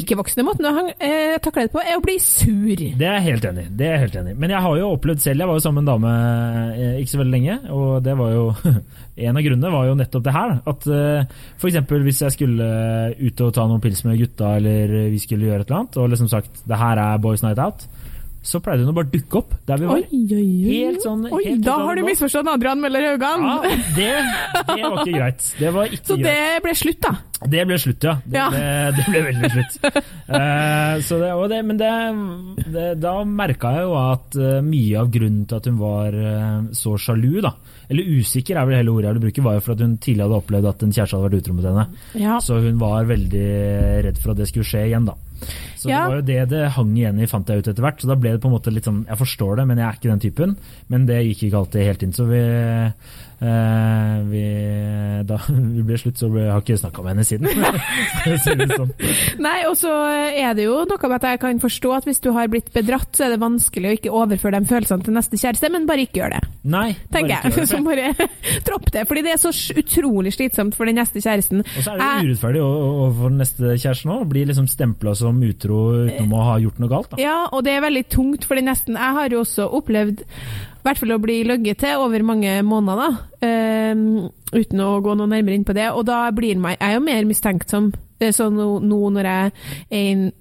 ikke-voksne 0.00 0.44
måten 0.46 0.64
å 0.64 0.86
eh, 0.96 1.34
takle 1.44 1.66
det 1.66 1.72
på, 1.74 1.80
er 1.84 1.98
å 1.98 2.02
bli 2.04 2.14
sur. 2.24 2.70
Det 2.80 3.04
er 3.04 3.18
jeg 3.18 3.24
helt 3.26 3.44
enig 3.50 3.64
i. 3.68 3.88
Helt 4.00 4.14
enig. 4.16 4.32
Men 4.40 4.54
jeg 4.54 4.62
har 4.64 4.78
jo 4.80 4.86
opplevd 4.94 5.20
selv, 5.20 5.42
jeg 5.44 5.50
var 5.50 5.58
jo 5.58 5.64
sammen 5.66 5.84
med 5.84 5.90
en 5.92 6.00
dame 6.00 6.12
eh, 6.78 6.94
ikke 7.02 7.12
så 7.12 7.20
veldig 7.20 7.34
lenge, 7.34 7.56
og 7.76 7.90
det 8.06 8.14
var 8.16 8.32
jo 8.32 8.46
En 9.28 9.36
av 9.38 9.44
grunnene 9.46 9.70
var 9.70 9.84
jo 9.86 9.92
nettopp 9.94 10.24
det 10.26 10.32
her. 10.34 10.54
At 10.72 10.86
eh, 10.90 11.36
eksempel 11.68 12.00
hvis 12.02 12.22
jeg 12.24 12.34
skulle 12.34 12.70
ut 13.20 13.42
og 13.44 13.52
ta 13.54 13.66
noen 13.70 13.82
pils 13.84 14.00
med 14.08 14.18
gutta, 14.18 14.56
eller 14.58 14.96
vi 15.12 15.20
skulle 15.22 15.46
gjøre 15.52 15.62
et 15.62 15.68
eller 15.68 15.82
annet, 15.84 16.00
og 16.02 16.08
liksom 16.10 16.32
sagt 16.32 16.64
det 16.66 16.80
her 16.80 16.98
er 17.04 17.20
Boys 17.22 17.44
Night 17.44 17.60
Out, 17.62 17.84
så 18.44 18.58
pleide 18.60 18.84
hun 18.84 18.90
å 18.92 18.96
bare 18.98 19.08
dukke 19.12 19.38
opp 19.40 19.52
der 19.68 19.78
vi 19.80 19.86
var. 19.88 20.00
Oi, 20.02 20.18
oi, 20.20 20.40
oi. 20.40 20.80
Helt 20.82 21.04
sånn- 21.04 21.28
oi, 21.32 21.54
da 21.64 21.76
har 21.80 21.96
du 21.96 22.02
misforstått 22.04 22.50
Adrian 22.52 22.80
Møller 22.82 23.06
Haugan. 23.12 23.46
Ja, 23.46 23.76
det, 23.96 24.10
det 24.68 24.82
var 24.82 24.98
ikke 25.00 25.14
greit. 25.14 25.46
Det 25.60 25.70
var 25.78 25.88
ikke 25.96 26.10
Så 26.10 26.18
greit. 26.20 26.26
det 26.28 26.58
ble 26.66 26.74
slutt, 26.82 27.00
da. 27.06 27.14
Det 27.44 27.64
ble 27.68 27.76
slutt, 27.78 28.04
ja. 28.06 28.14
Det, 28.24 28.38
Ja. 28.38 28.46
det, 28.50 28.96
det 28.96 29.04
ble 29.10 29.20
veldig 29.26 29.50
slutt. 29.52 29.74
uh, 30.30 30.94
så 31.06 31.18
det, 31.20 31.30
og 31.36 31.48
det, 31.52 31.58
men 31.68 31.76
det, 31.80 31.90
det, 32.72 32.86
da 33.02 33.12
merka 33.28 33.74
jeg 33.76 33.84
jo 33.84 33.94
at 34.00 34.38
eh, 34.40 34.60
mye 34.64 35.02
av 35.02 35.10
grunnen 35.12 35.44
til 35.50 35.58
at 35.60 35.68
hun 35.68 35.78
var 35.82 36.16
eh, 36.16 36.70
så 36.72 36.94
sjalu, 37.00 37.42
da, 37.44 37.52
eller 37.92 38.08
usikker 38.16 38.56
er 38.56 38.64
vel 38.70 38.78
hele 38.80 38.94
ordet 38.94 39.10
jeg 39.10 39.18
vil 39.18 39.26
bruke, 39.26 39.44
var 39.44 39.58
jo 39.58 39.64
for 39.66 39.74
at 39.76 39.84
hun 39.84 39.98
tidligere 40.00 40.30
hadde 40.30 40.40
opplevd 40.40 40.70
at 40.72 40.82
en 40.86 40.94
kjæreste 40.96 41.18
hadde 41.18 41.28
vært 41.28 41.42
utro 41.42 41.54
mot 41.58 41.68
henne. 41.68 41.86
Ja. 42.16 42.38
Så 42.40 42.56
hun 42.64 42.80
var 42.80 43.04
veldig 43.12 43.46
redd 44.08 44.18
for 44.22 44.32
at 44.32 44.40
det 44.40 44.48
skulle 44.48 44.64
skje 44.70 44.86
igjen, 44.88 45.04
da. 45.10 45.18
Så 45.76 45.90
Ja. 45.90 46.06
det 46.06 46.08
var 46.08 46.16
jo 46.16 46.24
det 46.24 46.48
det 46.54 46.68
hang 46.72 46.94
igjen 46.96 47.18
i, 47.20 47.26
fant 47.28 47.48
jeg 47.52 47.60
ut 47.60 47.66
etter 47.68 47.84
hvert. 47.84 48.00
Så 48.00 48.08
da 48.08 48.14
ble 48.16 48.30
det 48.32 48.40
på 48.40 48.48
en 48.48 48.54
måte 48.54 48.72
litt 48.72 48.86
sånn 48.88 49.02
Jeg 49.04 49.18
forstår 49.20 49.56
det, 49.60 49.66
men 49.68 49.76
jeg 49.76 49.84
er 49.90 49.98
ikke 49.98 50.08
den 50.14 50.22
typen. 50.22 50.54
Men 50.88 51.04
det 51.04 51.18
gikk 51.26 51.42
ikke 51.50 51.58
alltid 51.60 51.84
helt 51.84 52.02
inn, 52.06 52.14
så 52.16 52.24
vi 52.30 52.40
eh, 53.44 54.22
vi, 54.30 54.44
Da 55.28 55.36
vi 55.76 55.82
ble 55.84 55.98
slutt, 56.00 56.16
så 56.16 56.30
ble, 56.32 56.46
jeg 56.46 56.52
har 56.54 56.62
ikke 56.64 56.78
snakka 56.80 57.02
med 57.04 57.10
henne 57.12 57.24
siden. 57.28 57.33
For 58.24 58.34
å 58.34 58.38
si 58.42 58.54
sånn. 58.74 58.92
Nei, 59.44 59.56
og 59.68 59.76
så 59.80 59.92
er 60.30 60.56
det 60.56 60.66
jo 60.66 60.80
noe 60.88 61.10
med 61.10 61.16
at 61.18 61.28
jeg 61.32 61.42
kan 61.42 61.62
forstå 61.62 61.92
at 61.98 62.08
hvis 62.08 62.22
du 62.24 62.30
har 62.36 62.50
blitt 62.52 62.70
bedratt, 62.74 63.10
så 63.16 63.26
er 63.26 63.34
det 63.34 63.40
vanskelig 63.42 63.90
å 63.90 63.96
ikke 63.98 64.14
overføre 64.14 64.60
de 64.60 64.70
følelsene 64.70 65.06
til 65.06 65.16
neste 65.16 65.40
kjæreste, 65.40 65.70
men 65.74 65.88
bare 65.88 66.06
ikke 66.06 66.22
gjør 66.22 66.36
det. 66.36 66.42
Nei, 66.74 66.86
tenker 67.14 67.34
jeg. 67.36 67.54
det. 67.72 67.80
bare 67.84 68.28
dropp 68.66 68.90
det. 68.94 69.06
Fordi 69.10 69.24
det 69.26 69.34
er 69.34 69.40
så 69.42 69.52
utrolig 69.52 70.34
slitsomt 70.36 70.76
for 70.78 70.90
den 70.90 70.98
neste 71.00 71.22
kjæresten. 71.24 71.64
Og 71.64 71.80
så 71.80 71.94
er 71.94 72.00
det 72.00 72.10
jo 72.10 72.30
urettferdig 72.30 72.62
overfor 72.64 73.34
den 73.34 73.42
neste 73.44 73.74
kjæresten 73.74 74.14
òg. 74.14 74.26
Blir 74.32 74.50
liksom 74.50 74.68
stempla 74.70 75.16
som 75.18 75.42
utro 75.44 75.80
utenom 76.04 76.36
å 76.38 76.44
ha 76.50 76.60
gjort 76.62 76.80
noe 76.82 76.92
galt. 76.92 77.10
da. 77.14 77.22
Ja, 77.22 77.38
og 77.50 77.64
det 77.66 77.76
er 77.76 77.84
veldig 77.84 78.06
tungt 78.12 78.48
for 78.48 78.58
den 78.58 78.70
nesten. 78.70 78.98
Jeg 79.00 79.18
har 79.18 79.34
jo 79.34 79.42
også 79.44 79.68
opplevd 79.80 80.24
i 80.84 80.88
hvert 80.90 80.98
fall 81.00 81.14
å 81.14 81.20
bli 81.22 81.38
løyet 81.48 81.78
til 81.80 81.96
over 81.96 82.22
mange 82.28 82.58
måneder, 82.60 83.14
ehm, 83.40 84.02
uten 84.52 84.82
å 84.84 85.00
gå 85.00 85.14
noe 85.16 85.30
nærmere 85.30 85.56
inn 85.56 85.64
på 85.64 85.72
det. 85.72 85.86
Og 85.96 86.04
da 86.04 86.26
blir 86.30 86.58
meg, 86.60 86.76
jeg 86.76 86.90
er 86.90 86.98
jo 86.98 87.00
mer 87.06 87.24
mistenksom. 87.24 87.86
Eh, 88.20 88.32
Så 88.36 88.50
nå, 88.52 88.82
nå 88.84 88.98
når 89.10 89.24
jeg 89.24 89.52
er 89.90 90.32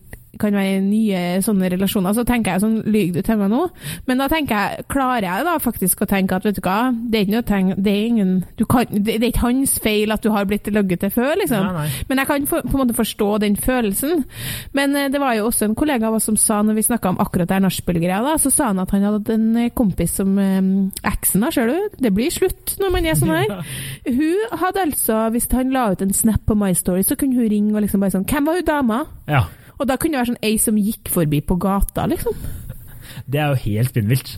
kan 0.41 0.55
være 0.57 0.79
nye 0.81 1.19
sånne 1.45 1.69
relasjoner, 1.75 2.15
så 2.15 2.23
tenker 2.25 2.55
jeg 2.55 2.63
sånn 2.63 2.79
Lyver 2.89 3.21
du 3.21 3.27
til 3.27 3.37
meg 3.39 3.51
nå? 3.53 3.61
Men 4.07 4.21
da 4.21 4.27
tenker 4.31 4.57
jeg, 4.57 4.85
klarer 4.91 5.27
jeg 5.27 5.45
da 5.47 5.53
faktisk 5.61 6.01
å 6.03 6.07
tenke 6.09 6.37
at 6.37 6.47
vet 6.47 6.57
du 6.57 6.63
hva, 6.65 6.77
det 6.91 7.19
er 7.19 7.25
ikke 7.25 7.35
noe 7.35 7.47
tenk, 7.47 7.75
det 7.85 7.93
er 7.93 8.07
ingen 8.09 8.33
du 8.57 8.65
kan, 8.69 8.89
det, 8.89 9.17
er 9.19 9.27
ikke 9.29 9.45
hans 9.45 9.75
feil 9.83 10.13
at 10.13 10.25
du 10.25 10.31
har 10.33 10.47
blitt 10.49 10.67
løgget 10.73 11.03
til 11.03 11.13
før, 11.13 11.35
liksom. 11.41 11.67
Nei, 11.67 11.85
nei. 11.85 12.03
Men 12.09 12.21
jeg 12.21 12.29
kan 12.31 12.47
for, 12.49 12.65
på 12.65 12.77
en 12.77 12.83
måte 12.83 12.97
forstå 12.97 13.29
den 13.43 13.57
følelsen. 13.59 14.23
Men 14.77 14.97
eh, 14.97 15.09
det 15.13 15.21
var 15.21 15.37
jo 15.37 15.47
også 15.49 15.67
en 15.67 15.77
kollega 15.77 16.09
av 16.09 16.17
oss 16.17 16.27
som 16.29 16.37
sa, 16.39 16.61
når 16.65 16.79
vi 16.79 16.85
snakka 16.89 17.13
om 17.13 17.21
akkurat 17.21 17.49
det 17.49 17.61
nachspiel-greia, 17.65 18.35
så 18.41 18.51
sa 18.53 18.71
han 18.71 18.81
at 18.83 18.93
han 18.95 19.05
hadde 19.07 19.37
en 19.37 19.47
eh, 19.65 19.71
kompis 19.75 20.17
som 20.19 20.35
eh, 20.41 20.61
eksen, 21.13 21.45
da, 21.45 21.51
ser 21.53 21.71
du. 21.71 21.97
Det 22.03 22.13
blir 22.15 22.33
slutt 22.33 22.77
når 22.81 22.93
man 22.93 23.09
er 23.09 23.19
sånn 23.19 23.33
her. 23.33 23.73
Hun 24.07 24.57
hadde 24.63 24.87
altså, 24.87 25.25
hvis 25.33 25.49
han 25.53 25.73
la 25.73 25.89
ut 25.93 26.05
en 26.05 26.15
snap 26.15 26.45
på 26.47 26.57
My 26.57 26.73
Story, 26.77 27.05
så 27.05 27.17
kunne 27.19 27.37
hun 27.37 27.51
ringe 27.51 27.75
og 27.75 27.83
liksom 27.85 28.03
bare 28.03 28.17
sånn 28.17 28.29
Hvem 28.29 28.47
var 28.47 28.57
hun 28.59 28.65
dama? 28.67 29.03
Ja, 29.29 29.45
Og 29.83 29.89
da 29.89 29.99
kunne 29.99 30.15
det 30.15 30.23
være 30.23 30.31
sånn 30.31 30.45
ei 30.47 30.55
som 30.61 30.79
gikk 30.79 31.11
forbi 31.11 31.43
på 31.43 31.59
gata, 31.59 32.07
liksom. 32.07 32.39
Det 33.27 33.41
er 33.43 33.51
jo 33.51 33.63
helt 33.65 33.91
spinnvilt. 33.91 34.37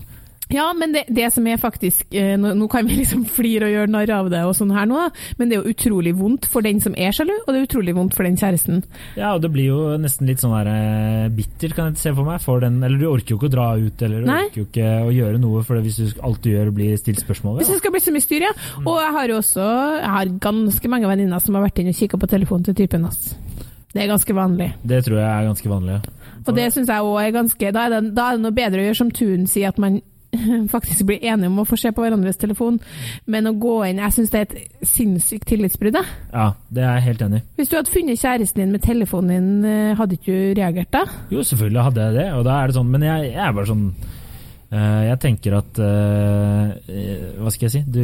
Ja, 0.53 0.67
men 0.77 0.93
det, 0.93 1.05
det 1.09 1.31
som 1.33 1.45
er 1.49 1.57
faktisk 1.57 2.13
eh, 2.13 2.35
nå, 2.37 2.51
nå 2.57 2.67
kan 2.69 2.85
vi 2.85 2.99
liksom 2.99 3.23
flire 3.33 3.65
og 3.65 3.73
gjøre 3.73 3.91
narr 3.95 4.11
av 4.13 4.29
det, 4.29 4.43
og 4.45 4.53
sånn 4.57 4.73
her 4.75 4.85
nå, 4.89 5.07
men 5.39 5.49
det 5.49 5.57
er 5.57 5.63
jo 5.63 5.73
utrolig 5.73 6.13
vondt 6.17 6.45
for 6.51 6.65
den 6.65 6.81
som 6.83 6.93
er 6.97 7.15
sjalu, 7.15 7.33
og 7.39 7.49
det 7.49 7.61
er 7.61 7.65
utrolig 7.65 7.95
vondt 7.97 8.17
for 8.17 8.27
den 8.27 8.37
kjæresten. 8.37 8.83
Ja, 9.17 9.33
og 9.33 9.41
det 9.41 9.49
blir 9.55 9.71
jo 9.71 9.79
nesten 10.01 10.29
litt 10.29 10.43
sånn 10.43 10.53
der 10.53 11.31
bitter, 11.33 11.73
kan 11.73 11.93
jeg 11.93 12.03
se 12.03 12.13
for 12.13 12.27
meg. 12.27 12.43
For 12.45 12.61
den, 12.61 12.77
eller 12.85 13.01
du 13.01 13.07
orker 13.09 13.33
jo 13.33 13.39
ikke 13.39 13.49
å 13.49 13.55
dra 13.55 13.67
ut, 13.79 14.05
eller 14.05 14.21
du 14.21 14.29
Nei. 14.29 14.43
orker 14.45 14.61
jo 14.61 14.67
ikke 14.67 14.91
å 15.07 15.15
gjøre 15.15 15.41
noe, 15.41 15.65
for 15.65 15.81
hvis 15.85 15.97
du, 16.01 16.05
alt 16.29 16.43
du 16.45 16.51
gjør 16.53 16.69
blir 16.75 16.93
stilt 17.01 17.23
spørsmål 17.25 17.59
Hvis 17.61 17.73
det 17.73 17.79
skal 17.81 17.95
bli 17.95 18.03
så 18.05 18.13
mye 18.13 18.25
styr, 18.27 18.45
ja. 18.45 18.53
Og 18.83 19.01
jeg 19.01 19.17
har 19.17 19.33
jo 19.33 19.41
også 19.41 19.65
jeg 19.95 20.13
har 20.19 20.37
ganske 20.45 20.93
mange 20.93 21.09
venninner 21.09 21.41
som 21.41 21.57
har 21.57 21.65
vært 21.65 21.81
inne 21.81 21.95
og 21.95 21.99
kikka 22.03 22.21
på 22.21 22.29
telefonen 22.29 22.69
til 22.69 22.77
typen 22.83 23.09
hans. 23.09 23.33
Det 23.95 24.03
er 24.03 24.09
ganske 24.11 24.35
vanlig. 24.35 24.73
Det 24.83 24.97
tror 25.05 25.21
jeg 25.21 25.29
er 25.31 25.45
ganske 25.47 25.69
vanlig. 25.71 25.93
ja. 26.01 26.33
Og 26.45 26.53
det 26.57 26.65
syns 26.75 26.89
jeg 26.91 27.01
òg 27.07 27.15
er 27.23 27.31
ganske 27.33 27.69
da 27.73 27.85
er, 27.87 27.93
det, 27.95 28.11
da 28.17 28.25
er 28.29 28.35
det 28.37 28.43
noe 28.43 28.53
bedre 28.53 28.81
å 28.83 28.85
gjøre 28.89 28.97
som 28.99 29.07
Tun 29.15 29.47
sier, 29.49 29.71
at 29.71 29.79
man 29.81 30.01
faktisk 30.75 31.05
blir 31.07 31.23
enige 31.23 31.47
om 31.47 31.61
å 31.63 31.65
få 31.65 31.77
se 31.79 31.93
på 31.95 32.03
hverandres 32.03 32.35
telefon, 32.41 32.75
men 33.31 33.47
å 33.47 33.53
gå 33.55 33.77
inn 33.87 34.01
Jeg 34.03 34.11
syns 34.17 34.33
det 34.33 34.41
er 34.41 34.49
et 34.49 34.85
sinnssykt 34.91 35.47
tillitsbrudd. 35.47 35.95
jeg. 35.95 36.11
Ja, 36.33 36.49
det 36.75 36.83
er 36.83 36.97
jeg 36.99 37.05
helt 37.07 37.23
enig 37.29 37.39
i. 37.39 37.45
Hvis 37.61 37.71
du 37.71 37.77
hadde 37.79 37.93
funnet 37.93 38.19
kjæresten 38.19 38.61
din 38.65 38.75
med 38.75 38.83
telefonen 38.83 39.31
din, 39.31 39.71
eh, 39.71 39.95
hadde 39.95 40.19
ikke 40.19 40.35
du 40.35 40.59
reagert 40.59 40.91
da? 40.91 41.05
Jo, 41.31 41.39
selvfølgelig 41.47 41.87
hadde 41.87 42.05
jeg 42.09 42.17
det, 42.19 42.27
og 42.35 42.43
da 42.49 42.59
er 42.59 42.67
det 42.67 42.75
sånn, 42.81 42.91
men 42.91 43.07
jeg, 43.07 43.31
jeg 43.31 43.43
er 43.47 43.55
bare 43.61 43.71
sånn 43.71 43.85
eh, 44.75 45.01
Jeg 45.07 45.19
tenker 45.23 45.57
at 45.61 45.79
eh, 45.87 46.95
Hva 47.39 47.55
skal 47.55 47.69
jeg 47.69 47.77
si? 47.77 47.83
Du 47.87 48.03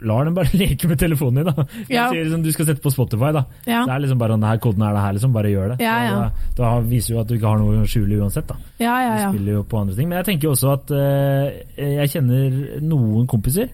lar 0.00 0.26
dem 0.28 0.34
bare 0.36 0.52
leke 0.60 0.88
med 0.90 1.00
telefonen 1.00 1.42
din, 1.42 1.52
da. 1.52 1.66
Ja. 1.88 2.08
sier 2.12 2.24
liksom, 2.26 2.42
du 2.44 2.50
skal 2.54 2.68
sette 2.70 2.84
på 2.84 2.92
Spotify, 2.92 3.32
da. 3.36 3.44
Ja. 3.64 3.84
Det 3.86 3.94
er 3.94 4.02
liksom 4.04 4.20
bare 4.20 4.36
denne 4.36 4.56
koden 4.62 4.86
er 4.86 4.96
det 4.96 5.04
her, 5.04 5.16
liksom. 5.16 5.34
Bare 5.36 5.52
gjør 5.52 5.74
det. 5.74 5.78
Ja, 5.84 5.96
ja. 6.04 6.16
Da, 6.20 6.56
da 6.60 6.72
viser 6.86 7.14
jo 7.14 7.20
at 7.22 7.30
du 7.30 7.36
ikke 7.38 7.52
har 7.52 7.62
noe 7.62 7.84
å 7.84 7.90
skjule 7.90 8.20
uansett, 8.20 8.48
da. 8.50 8.58
Ja, 8.82 8.96
ja, 9.04 9.14
Du 9.22 9.36
spiller 9.36 9.60
jo 9.60 9.66
på 9.68 9.80
andre 9.80 9.96
ting. 9.96 10.10
Men 10.10 10.20
jeg 10.20 10.30
tenker 10.32 10.52
også 10.52 10.74
at 10.74 10.92
uh, 10.92 11.46
jeg 11.80 12.12
kjenner 12.12 12.58
noen 12.84 13.28
kompiser 13.30 13.72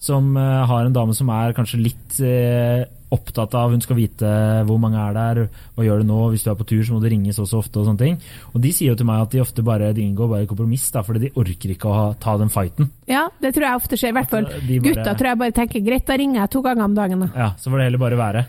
som 0.00 0.32
uh, 0.38 0.64
har 0.68 0.86
en 0.86 0.96
dame 0.96 1.14
som 1.16 1.30
er 1.34 1.52
kanskje 1.56 1.82
litt 1.84 2.20
eh, 2.24 2.86
opptatt 3.10 3.54
av 3.58 3.70
Hun 3.74 3.80
skal 3.82 3.96
vite 3.98 4.28
hvor 4.68 4.78
mange 4.78 4.98
er 5.02 5.14
der, 5.16 5.40
hva 5.74 5.84
gjør 5.86 6.02
du 6.02 6.08
nå, 6.10 6.18
hvis 6.30 6.44
du 6.46 6.50
er 6.52 6.58
på 6.60 6.66
tur 6.70 6.82
så 6.86 6.94
må 6.94 7.00
du 7.02 7.08
ringe 7.10 7.32
så 7.34 7.42
og 7.42 7.48
så 7.50 7.58
ofte 7.58 7.80
og 7.82 7.88
sånne 7.88 7.98
ting. 8.04 8.18
Og 8.54 8.60
de 8.62 8.70
sier 8.76 8.92
jo 8.92 8.98
til 9.00 9.06
meg 9.08 9.24
at 9.24 9.34
de 9.34 9.40
ofte 9.42 9.64
bare 9.66 9.92
de 9.96 10.04
inngår 10.06 10.30
bare 10.30 10.46
kompromiss, 10.50 10.86
da, 10.94 11.02
fordi 11.06 11.24
de 11.26 11.32
orker 11.40 11.74
ikke 11.74 11.90
å 11.90 11.96
ha, 11.96 12.06
ta 12.22 12.36
den 12.38 12.52
fighten. 12.52 12.90
Ja, 13.10 13.26
det 13.42 13.54
tror 13.56 13.66
jeg 13.66 13.80
ofte 13.82 13.98
skjer. 13.98 14.14
I 14.14 14.18
hvert 14.20 14.30
fall 14.30 14.46
bare- 14.46 14.80
gutta 14.86 15.14
tror 15.18 15.30
jeg 15.32 15.38
bare 15.42 15.56
tenker 15.58 15.84
greit, 15.90 16.06
da 16.06 16.16
ringer 16.16 16.40
jeg 16.44 16.50
to 16.54 16.62
ganger 16.62 16.84
om 16.84 16.94
dagen. 16.94 17.20
da. 17.26 17.30
Ja, 17.36 17.50
Så 17.58 17.70
får 17.70 17.78
det 17.78 17.84
heller 17.90 17.98
bare 18.06 18.16
være. 18.20 18.46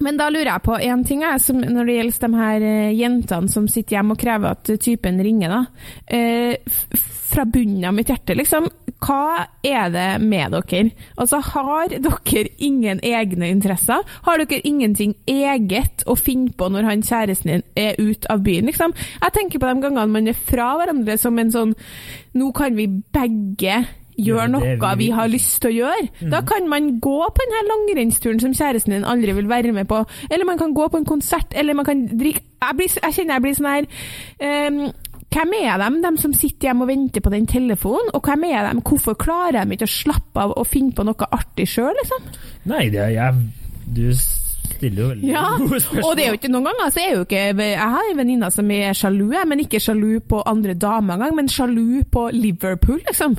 Men 0.00 0.16
da 0.16 0.28
lurer 0.30 0.52
jeg 0.52 0.62
på 0.62 0.76
én 0.78 1.00
ting 1.06 1.22
jeg, 1.22 1.40
som, 1.42 1.56
når 1.58 1.86
det 1.88 1.94
gjelder 1.96 2.28
de 2.28 2.36
her 2.38 2.62
eh, 2.62 2.92
jentene 2.94 3.50
som 3.50 3.64
sitter 3.66 3.96
hjemme 3.96 4.14
og 4.14 4.20
krever 4.20 4.52
at 4.54 4.70
eh, 4.70 4.76
typen 4.78 5.18
ringer. 5.18 5.48
da. 5.50 5.64
Eh, 6.06 6.54
fra 7.28 7.44
bunnen 7.44 7.84
av 7.84 7.94
mitt 7.96 8.06
hjerte, 8.08 8.36
liksom. 8.38 8.68
Hva 8.98 9.46
er 9.62 9.92
det 9.94 10.08
med 10.22 10.54
dere? 10.56 10.90
Altså, 11.16 11.38
Har 11.38 11.88
dere 11.88 12.48
ingen 12.58 13.00
egne 13.02 13.50
interesser? 13.50 14.02
Har 14.26 14.42
dere 14.42 14.66
ingenting 14.66 15.14
eget 15.26 16.02
å 16.06 16.16
finne 16.18 16.50
på 16.50 16.70
når 16.72 16.88
han 16.88 17.02
kjæresten 17.06 17.52
din 17.52 17.62
er 17.76 17.94
ute 17.98 18.30
av 18.30 18.42
byen? 18.42 18.66
liksom? 18.66 18.94
Jeg 19.22 19.36
tenker 19.36 19.58
på 19.62 19.70
de 19.70 19.86
gangene 19.86 20.10
man 20.10 20.28
er 20.28 20.34
fra 20.34 20.74
hverandre 20.78 21.18
som 21.18 21.38
en 21.38 21.54
sånn 21.54 21.74
Nå 22.38 22.52
kan 22.54 22.76
vi 22.76 22.86
begge 22.86 23.84
gjøre 24.18 24.48
noe 24.50 24.94
vi 24.98 25.08
har 25.14 25.30
lyst 25.30 25.60
til 25.62 25.70
å 25.70 25.76
gjøre. 25.76 26.28
Da 26.32 26.42
kan 26.46 26.68
man 26.70 26.96
gå 27.02 27.18
på 27.34 27.44
den 27.44 27.56
her 27.56 27.66
langrennsturen 27.70 28.40
som 28.42 28.54
kjæresten 28.56 28.96
din 28.96 29.06
aldri 29.06 29.34
vil 29.36 29.48
være 29.50 29.72
med 29.72 29.88
på, 29.90 30.02
eller 30.30 30.48
man 30.48 30.58
kan 30.58 30.74
gå 30.74 30.88
på 30.90 31.00
en 31.00 31.08
konsert, 31.08 31.54
eller 31.54 31.78
man 31.78 31.88
kan 31.88 32.06
drikke 32.10 32.44
Jeg, 32.58 32.74
blir, 32.74 32.88
jeg 32.90 33.14
kjenner 33.14 33.36
jeg 33.36 33.42
blir 33.44 33.52
sånn 33.54 33.66
her 33.70 33.84
ehm, 34.42 34.78
hvem 35.34 35.52
er 35.60 35.76
de, 35.82 35.88
de 36.02 36.12
som 36.22 36.32
sitter 36.32 36.70
hjemme 36.70 36.86
og 36.86 36.88
venter 36.88 37.20
på 37.24 37.30
den 37.34 37.46
telefonen? 37.50 38.08
Og 38.16 38.22
hvem 38.24 38.44
er 38.48 38.68
de? 38.72 38.80
Hvorfor 38.88 39.16
klarer 39.20 39.64
de 39.68 39.76
ikke 39.76 39.88
å 39.88 39.92
slappe 39.92 40.44
av 40.46 40.54
og 40.56 40.66
finne 40.70 40.94
på 40.96 41.04
noe 41.04 41.28
artig 41.36 41.66
sjøl, 41.68 41.92
liksom? 42.00 42.28
Nei, 42.72 42.86
det 42.94 43.02
er 43.06 43.14
jeg 43.16 43.42
Du 43.88 44.06
stiller 44.12 45.02
jo 45.02 45.08
veldig 45.12 45.28
Ja, 45.32 45.42
gode 45.58 45.80
spørsmål. 45.80 46.04
og 46.08 46.16
det 46.16 46.24
er 46.24 46.28
jo 46.32 46.38
ikke 46.38 46.50
noen 46.52 46.66
ganger 46.70 46.90
så 46.94 47.00
er 47.02 47.12
jo 47.14 47.22
ikke 47.26 47.42
Jeg 47.64 47.78
har 47.96 48.08
en 48.12 48.18
venninne 48.22 48.50
som 48.54 48.70
er 48.70 48.92
sjalu, 48.96 49.28
men 49.48 49.62
ikke 49.64 49.80
sjalu 49.80 50.20
på 50.28 50.42
andre 50.46 50.74
damer 50.74 51.14
engang, 51.18 51.36
men 51.36 51.48
sjalu 51.52 52.02
på 52.12 52.28
Liverpool, 52.36 53.00
liksom. 53.08 53.36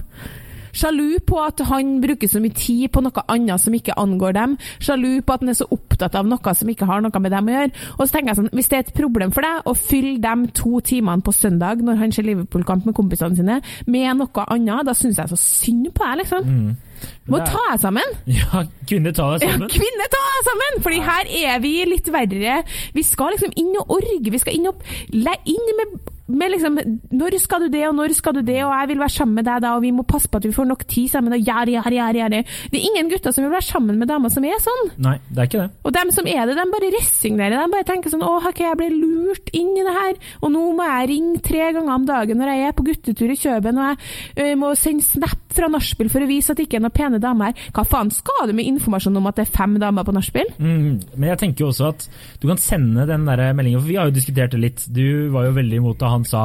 Sjalu 0.73 1.19
på 1.25 1.39
at 1.43 1.59
han 1.69 1.95
bruker 2.03 2.29
så 2.31 2.41
mye 2.43 2.55
tid 2.55 2.91
på 2.93 3.01
noe 3.05 3.23
annet 3.31 3.61
som 3.63 3.73
ikke 3.73 3.95
angår 3.99 4.33
dem. 4.37 4.57
Sjalu 4.79 5.21
på 5.25 5.33
at 5.33 5.43
han 5.45 5.49
er 5.53 5.57
så 5.59 5.67
opptatt 5.71 6.15
av 6.19 6.27
noe 6.29 6.53
som 6.55 6.69
ikke 6.69 6.87
har 6.89 7.01
noe 7.05 7.19
med 7.23 7.31
dem 7.35 7.49
å 7.49 7.55
gjøre. 7.55 7.71
Og 7.97 8.03
så 8.05 8.11
tenker 8.13 8.33
jeg 8.33 8.39
sånn, 8.41 8.51
Hvis 8.53 8.69
det 8.69 8.77
er 8.77 8.85
et 8.87 8.93
problem 8.97 9.31
for 9.35 9.41
deg 9.45 9.65
å 9.69 9.73
fylle 9.77 10.17
de 10.23 10.51
to 10.57 10.79
timene 10.85 11.21
på 11.25 11.33
søndag 11.35 11.81
når 11.85 11.97
han 12.03 12.11
ser 12.15 12.23
Liverpool-kamp 12.27 12.85
med 12.85 12.95
kompisene 12.97 13.35
sine, 13.37 13.61
med 13.87 14.17
noe 14.19 14.45
annet, 14.49 14.85
da 14.85 14.93
syns 14.97 15.17
jeg 15.17 15.29
så 15.31 15.37
synd 15.39 15.91
på 15.95 16.05
deg, 16.05 16.23
liksom. 16.23 16.77
Må 17.31 17.37
er- 17.39 17.45
ta 17.47 17.61
deg 17.71 17.79
sammen. 17.79 18.15
Ja, 18.39 18.63
kvinner, 18.89 19.13
ta 19.15 19.29
deg 19.37 19.45
Ja, 19.47 19.55
kvinne 19.71 20.07
ta 20.11 20.19
deg 20.25 20.47
sammen! 20.49 20.79
Fordi 20.83 20.99
her 21.05 21.29
er 21.53 21.59
vi 21.63 21.73
litt 21.87 22.09
verre. 22.11 22.59
Vi 22.95 23.03
skal 23.07 23.35
liksom 23.35 23.53
inn 23.59 23.71
og 23.79 23.93
orge. 23.99 24.31
Vi 24.33 24.41
skal 24.41 24.57
inn 24.57 24.67
og 24.67 24.83
inn 25.13 25.69
med, 25.79 25.99
med 26.29 26.53
liksom 26.53 26.77
Når 27.11 27.37
skal 27.41 27.65
du 27.65 27.67
det, 27.73 27.83
og 27.87 27.95
når 27.97 28.13
skal 28.17 28.35
du 28.37 28.41
det, 28.45 28.59
og 28.63 28.73
jeg 28.73 28.89
vil 28.91 29.01
være 29.01 29.15
sammen 29.15 29.39
med 29.39 29.47
deg 29.49 29.63
da, 29.63 29.73
og 29.75 29.83
vi 29.83 29.91
må 29.95 30.05
passe 30.07 30.29
på 30.29 30.39
at 30.39 30.47
vi 30.47 30.53
får 30.55 30.67
nok 30.69 30.85
tid 30.89 31.09
sammen, 31.11 31.35
og 31.35 31.41
gjerde, 31.43 31.73
gjerde, 31.75 31.95
gjerde, 31.97 32.21
gjerde. 32.21 32.43
Det 32.71 32.79
er 32.79 32.87
ingen 32.91 33.11
gutter 33.11 33.35
som 33.35 33.45
vil 33.45 33.53
være 33.53 33.67
sammen 33.67 33.99
med 33.99 34.09
damer 34.11 34.33
som 34.33 34.45
er 34.45 34.61
sånn. 34.63 34.91
Nei, 35.01 35.17
det 35.29 35.43
er 35.43 35.49
ikke 35.49 35.63
det. 35.63 35.69
Og 35.83 35.95
dem 35.97 36.13
som 36.15 36.29
er 36.29 36.49
det, 36.49 36.57
de 36.59 36.67
bare 36.75 36.91
resignerer. 36.95 37.57
De 37.57 37.75
bare 37.75 37.87
tenker 37.87 38.13
sånn 38.13 38.25
Å, 38.25 38.35
ok, 38.51 38.63
jeg 38.65 38.79
ble 38.79 38.89
lurt 38.93 39.51
inn 39.57 39.73
i 39.77 39.85
det 39.85 39.95
her, 39.95 40.19
og 40.43 40.53
nå 40.53 40.65
må 40.77 40.87
jeg 40.87 41.09
ringe 41.13 41.43
tre 41.45 41.71
ganger 41.75 41.95
om 41.95 42.07
dagen 42.09 42.39
når 42.39 42.53
jeg 42.53 42.67
er 42.67 42.75
på 42.77 42.85
guttetur 42.89 43.33
i 43.33 43.39
Kjøben, 43.39 43.79
og 43.79 43.89
jeg 43.89 44.53
ø, 44.53 44.57
må 44.59 44.73
sende 44.77 45.05
snap 45.05 45.48
fra 45.53 45.67
nachspiel 45.71 46.09
for 46.11 46.21
å 46.21 46.27
vise 46.29 46.51
at 46.53 46.57
det 46.59 46.67
ikke 46.67 46.77
er 46.77 46.83
noen 46.85 46.93
pene 46.95 47.19
damer 47.19 47.51
her. 47.51 47.71
Hva 47.73 47.83
faen 47.87 48.11
skal 48.13 48.47
du 48.49 48.53
med 48.53 48.65
informasjon 48.69 49.17
om 49.17 49.27
at 49.27 49.35
det 49.39 49.47
er 49.47 49.51
fem 49.57 49.77
damer 49.81 50.03
på 50.05 50.13
nachspiel? 50.13 50.45
Mm, 50.59 50.99
men 51.15 51.29
jeg 51.31 51.39
tenker 51.41 51.65
jo 51.65 51.69
også 51.71 51.87
at 51.89 52.07
du 52.41 52.47
kan 52.47 52.57
sende 52.61 53.05
den 53.09 53.25
der 53.25 53.53
meldingen, 53.57 53.81
for 53.81 53.87
vi 53.89 53.95
har 53.99 54.05
jo 54.09 54.15
diskutert 54.15 54.51
det 54.51 54.59
litt. 54.61 54.85
Du 54.93 55.29
var 55.33 55.45
jo 55.49 55.55
veldig 55.57 55.79
imot 55.81 55.99
da 55.99 56.09
han 56.13 56.23
sa, 56.25 56.43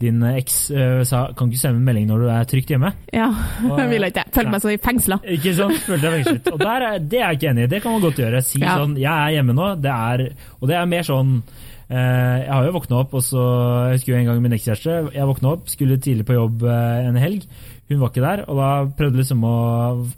din 0.00 0.22
eks 0.22 0.70
øh, 0.70 1.04
sa 1.06 1.26
kan 1.36 1.48
ikke 1.52 1.60
sende 1.60 1.80
en 1.82 1.84
melding 1.88 2.08
når 2.10 2.24
du 2.24 2.28
er 2.32 2.44
trygt 2.48 2.72
hjemme. 2.74 2.92
Ja, 3.12 3.28
Og- 3.68 3.78
jeg 3.82 3.90
ville 3.90 4.08
ikke. 4.12 4.24
Jeg 4.26 4.34
føler 4.38 4.50
meg 4.56 4.62
så 4.64 4.72
i 4.72 4.80
fengsla. 4.88 5.20
Ikke 5.36 5.54
sant? 5.60 5.78
Følte 5.86 6.02
deg 6.10 6.18
fengslet. 6.24 6.52
Og 6.54 6.66
er, 6.66 6.98
det 6.98 7.20
er 7.20 7.26
jeg 7.30 7.40
ikke 7.40 7.50
enig 7.52 7.64
i. 7.68 7.70
Det 7.76 7.82
kan 7.84 7.92
man 7.92 8.00
godt 8.08 8.20
gjøre. 8.24 8.42
Si 8.42 8.60
Ja. 8.60 8.78
sånn 8.80 8.96
'jeg 8.96 9.12
er 9.12 9.30
hjemme 9.36 9.52
nå'. 9.54 9.80
Det 9.80 9.90
er, 9.92 10.32
og 10.60 10.68
det 10.68 10.76
er 10.76 10.86
mer 10.86 11.02
sånn 11.02 11.42
Jeg 11.86 12.50
har 12.50 12.64
jo 12.66 12.74
våkna 12.74 12.96
opp, 12.98 13.12
og 13.14 13.22
så 13.22 13.42
Jeg 13.86 14.00
husker 14.00 14.12
jo 14.12 14.18
en 14.18 14.28
gang 14.30 14.40
min 14.42 14.56
ekskjæreste. 14.56 14.94
Jeg 15.14 15.28
våkna 15.28 15.52
opp, 15.54 15.68
skulle 15.70 16.00
tidlig 16.02 16.26
på 16.26 16.34
jobb 16.34 16.64
eh, 16.66 17.06
en 17.06 17.18
helg. 17.20 17.44
Hun 17.86 18.00
var 18.00 18.10
ikke 18.10 18.24
der, 18.24 18.42
og 18.50 18.58
da 18.58 18.70
prøvde 18.98 19.20
liksom 19.20 19.44
å 19.46 19.54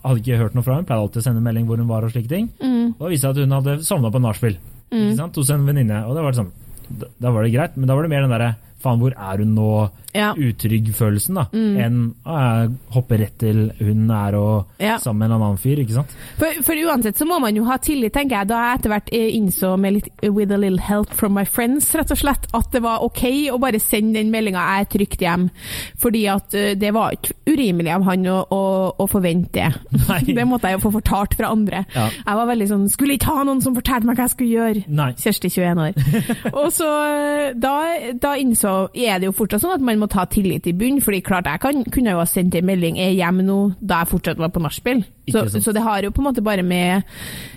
Hadde 0.00 0.22
ikke 0.22 0.38
hørt 0.40 0.56
noe 0.56 0.64
fra 0.64 0.78
henne. 0.78 0.88
Pleide 0.88 1.04
alltid 1.04 1.20
å 1.20 1.26
sende 1.26 1.44
melding 1.44 1.68
hvor 1.68 1.82
hun 1.82 1.90
var 1.90 2.06
og 2.06 2.14
slike 2.14 2.30
ting. 2.32 2.48
Mm. 2.62 2.94
Og 2.96 3.04
da 3.04 3.12
viste 3.12 3.28
det 3.28 3.28
seg 3.28 3.36
at 3.36 3.44
hun 3.44 3.58
hadde 3.58 3.76
sovna 3.84 4.14
på 4.14 4.22
nachspiel 4.24 4.56
mm. 4.94 5.12
hos 5.36 5.52
en 5.52 5.68
venninne. 5.68 6.00
Og 6.08 6.16
da 6.16 6.24
var 6.24 6.32
det 6.32 6.40
sånn 6.40 6.54
da 6.88 7.32
var 7.34 7.44
det 7.44 7.52
greit, 7.52 7.76
men 7.76 7.88
da 7.88 7.96
var 7.96 8.06
det 8.06 8.12
mer 8.12 8.24
den 8.24 8.32
derre 8.32 8.54
Faen, 8.78 9.00
hvor 9.02 9.10
er 9.10 9.40
hun 9.42 9.56
nå? 9.56 9.70
Ja. 10.16 10.30
Utrygg-følelsen, 10.34 11.36
da. 11.36 11.44
Enn 11.52 11.98
å 12.24 12.36
jeg 12.38 12.70
hopper 12.94 13.20
rett 13.20 13.34
til 13.38 13.58
hun 13.78 14.10
er 14.10 14.34
og 14.38 14.66
Ja. 14.80 14.96
sammen 14.98 15.18
med 15.28 15.30
en 15.30 15.42
annen 15.42 15.58
fyr, 15.60 15.82
ikke 15.82 15.96
sant? 15.98 16.14
For, 16.38 16.62
for 16.64 16.74
uansett 16.88 17.18
så 17.18 17.26
må 17.28 17.38
man 17.42 17.54
jo 17.56 17.64
ha 17.68 17.76
tillit, 17.82 18.12
tenker 18.14 18.38
jeg. 18.38 18.48
Da 18.48 18.60
jeg 18.70 18.78
etter 18.78 18.92
hvert 18.94 19.12
eh, 19.12 19.28
innså 19.36 19.74
med 19.78 19.98
litt 19.98 20.08
with 20.24 20.52
a 20.54 20.56
little 20.56 20.80
help 20.80 21.12
from 21.12 21.34
my 21.36 21.44
friends, 21.44 21.90
rett 21.94 22.10
og 22.14 22.18
slett, 22.22 22.48
at 22.56 22.70
det 22.72 22.82
var 22.82 23.04
OK 23.04 23.22
å 23.52 23.58
bare 23.60 23.80
sende 23.82 24.18
den 24.18 24.32
meldinga 24.32 24.58
'jeg 24.64 24.80
er 24.80 24.90
trygt 24.96 25.20
hjem'. 25.26 25.50
Fordi 25.98 26.24
at 26.32 26.54
eh, 26.54 26.74
det 26.74 26.92
var 26.94 27.12
ikke 27.12 27.34
urimelig 27.46 27.92
av 27.94 28.02
han 28.08 28.26
å, 28.26 28.38
å, 28.50 28.62
å 28.98 29.06
forvente 29.08 29.52
det. 29.52 29.68
Det 30.38 30.46
måtte 30.46 30.68
jeg 30.68 30.78
jo 30.78 30.84
få 30.88 30.92
fortalt 31.00 31.34
fra 31.34 31.50
andre. 31.52 31.84
Ja. 31.94 32.08
Jeg 32.10 32.36
var 32.38 32.46
veldig 32.46 32.68
sånn 32.68 32.88
Skulle 32.88 33.14
ikke 33.18 33.32
ha 33.34 33.44
noen 33.44 33.60
som 33.62 33.74
fortalte 33.74 34.06
meg 34.06 34.16
hva 34.16 34.26
jeg 34.28 34.34
skulle 34.34 34.56
gjøre. 34.56 34.84
Nei. 34.88 35.12
Kjersti 35.18 35.50
21 35.50 35.78
år. 35.82 35.92
og 36.60 36.68
så 36.72 36.88
eh, 37.12 37.52
da, 37.58 37.74
da 38.14 38.34
innså 38.40 38.74
er 38.94 39.18
det 39.20 39.28
jo 39.28 39.36
fortsatt 39.36 39.62
sånn 39.64 39.74
at 39.76 39.84
man 39.84 39.97
må 39.98 40.08
ta 40.10 40.24
tillit 40.30 40.66
i 40.66 40.72
bunn, 40.72 41.00
fordi 41.04 41.20
klart 41.26 41.46
jeg 41.50 41.60
kan, 41.60 41.84
kunne 41.94 42.10
jo 42.14 42.18
ha 42.22 42.26
sendt 42.28 42.54
en 42.58 42.66
melding 42.66 42.96
'er 42.98 43.12
hjemme 43.16 43.42
nå' 43.44 43.74
da 43.80 44.00
jeg 44.02 44.08
fortsatt 44.14 44.38
var 44.38 44.48
på 44.54 44.62
nachspiel. 44.62 45.04
Så, 45.30 45.46
så 45.60 45.72
det 45.74 45.82
har 45.82 46.02
jo 46.02 46.10
på 46.10 46.22
en 46.22 46.28
måte 46.32 46.42
bare 46.44 46.62
med 46.62 47.02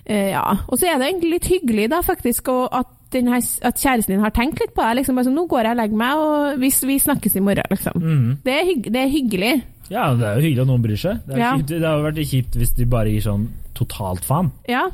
eh, 0.06 0.32
Ja. 0.32 0.58
Og 0.68 0.78
så 0.80 0.88
er 0.88 0.98
det 1.00 1.08
egentlig 1.08 1.32
litt 1.32 1.48
hyggelig, 1.48 1.90
da, 1.90 2.02
faktisk, 2.02 2.50
at, 2.50 2.88
her, 3.14 3.42
at 3.62 3.76
kjæresten 3.76 4.16
din 4.16 4.20
har 4.24 4.32
tenkt 4.32 4.60
litt 4.60 4.74
på 4.76 4.82
det. 4.82 4.96
Liksom, 4.98 5.16
bare 5.16 5.26
sånn, 5.26 5.36
'Nå 5.36 5.48
går 5.48 5.62
jeg 5.64 5.72
og 5.72 5.78
legger 5.78 5.98
meg, 5.98 6.18
og 6.18 6.60
vi, 6.60 6.70
vi 6.88 7.00
snakkes 7.00 7.36
i 7.36 7.40
morgen', 7.40 7.70
liksom. 7.70 8.02
Mm. 8.02 8.38
Det, 8.44 8.54
er 8.54 8.66
hygg, 8.66 8.84
det 8.94 9.02
er 9.02 9.10
hyggelig. 9.10 9.64
Ja, 9.92 10.14
det 10.16 10.24
er 10.24 10.36
jo 10.36 10.42
hyggelig 10.46 10.62
at 10.62 10.68
noen 10.68 10.84
bryr 10.84 10.98
seg. 11.00 11.18
Det, 11.28 11.36
er 11.36 11.40
Ja. 11.40 11.56
kjipt, 11.58 11.68
det 11.68 11.84
har 11.84 11.98
jo 11.98 12.06
vært 12.08 12.28
kjipt 12.30 12.56
hvis 12.56 12.76
de 12.78 12.86
bare 12.86 13.12
gir 13.12 13.22
sånn 13.22 13.50
totalt 13.76 14.24
faen. 14.28 14.52
Ja, 14.70 14.86